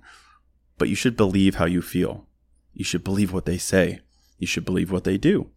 But 0.78 0.90
you 0.90 0.96
should 0.96 1.18
believe 1.18 1.56
how 1.56 1.66
you 1.66 1.82
feel. 1.82 2.28
You 2.74 2.84
should 2.86 3.04
believe 3.04 3.34
what 3.34 3.46
they 3.46 3.58
say. 3.58 4.00
You 4.38 4.48
should 4.48 4.66
believe 4.66 4.92
what 4.92 5.04
they 5.04 5.18
do. 5.18 5.50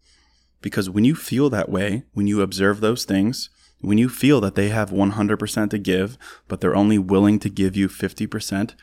Because 0.63 0.89
when 0.89 1.05
you 1.05 1.15
feel 1.15 1.51
that 1.51 1.69
way, 1.69 2.05
when 2.13 2.27
you 2.27 2.41
observe 2.41 2.81
those 2.81 3.05
things, 3.05 3.51
when 3.81 3.99
you 3.99 4.09
feel 4.09 4.41
that 4.41 4.55
they 4.55 4.69
have 4.69 4.91
100% 4.91 5.71
to 5.71 5.79
give, 5.79 6.17
but 6.49 6.61
they're 6.61 6.77
only 6.77 6.99
willing 6.99 7.39
to 7.41 7.51
give 7.51 7.77
you 7.77 7.89
50%, 7.89 8.75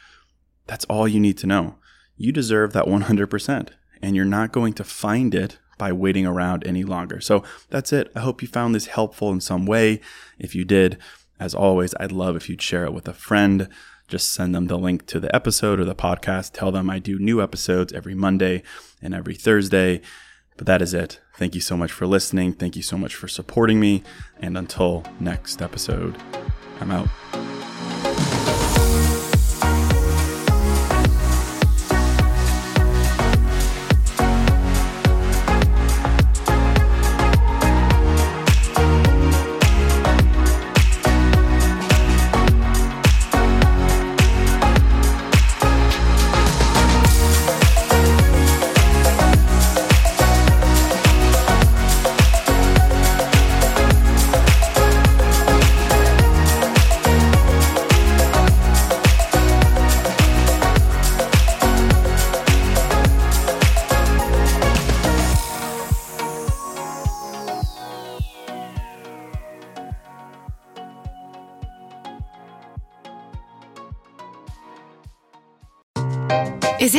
that's 0.68 0.86
all 0.86 1.08
you 1.08 1.20
need 1.20 1.38
to 1.40 1.48
know. 1.48 1.78
You 2.18 2.32
deserve 2.32 2.74
that 2.74 2.86
100%, 2.86 3.70
and 4.02 4.16
you're 4.16 4.26
not 4.26 4.52
going 4.52 4.74
to 4.74 4.84
find 4.84 5.34
it 5.34 5.58
by 5.78 5.94
waiting 5.94 6.26
around 6.26 6.68
any 6.68 6.84
longer. 6.84 7.22
So 7.22 7.44
that's 7.70 7.94
it. 7.94 8.12
I 8.14 8.20
hope 8.20 8.42
you 8.42 8.48
found 8.48 8.76
this 8.76 8.88
helpful 8.88 9.32
in 9.32 9.40
some 9.40 9.66
way. 9.66 10.02
If 10.38 10.54
you 10.54 10.66
did, 10.66 10.98
as 11.40 11.56
always, 11.56 11.96
I'd 12.00 12.12
love 12.12 12.36
if 12.36 12.50
you'd 12.50 12.62
share 12.62 12.84
it 12.84 12.94
with 12.94 13.08
a 13.08 13.14
friend 13.14 13.70
just 14.10 14.34
send 14.34 14.54
them 14.56 14.68
the 14.68 14.78
link 14.78 15.06
to 15.06 15.20
the 15.20 15.34
episode 15.34 15.80
or 15.80 15.86
the 15.86 15.96
podcast. 15.96 16.52
Tell 16.54 16.72
them 16.72 16.90
I 16.90 17.00
do 17.00 17.20
new 17.20 17.42
episodes 17.42 17.94
every 17.94 18.16
Monday 18.16 18.64
and 19.02 19.14
every 19.14 19.36
Thursday. 19.36 20.02
But 20.60 20.66
that 20.66 20.82
is 20.82 20.94
it. 20.94 21.22
Thank 21.36 21.56
you 21.56 21.62
so 21.62 21.78
much 21.78 21.90
for 21.90 22.06
listening. 22.06 22.52
Thank 22.52 22.76
you 22.76 22.82
so 22.82 22.98
much 22.98 23.16
for 23.16 23.30
supporting 23.30 23.80
me. 23.80 24.04
And 24.42 24.58
until 24.58 25.06
next 25.18 25.62
episode, 25.62 26.18
I'm 26.82 26.92
out. 26.92 27.08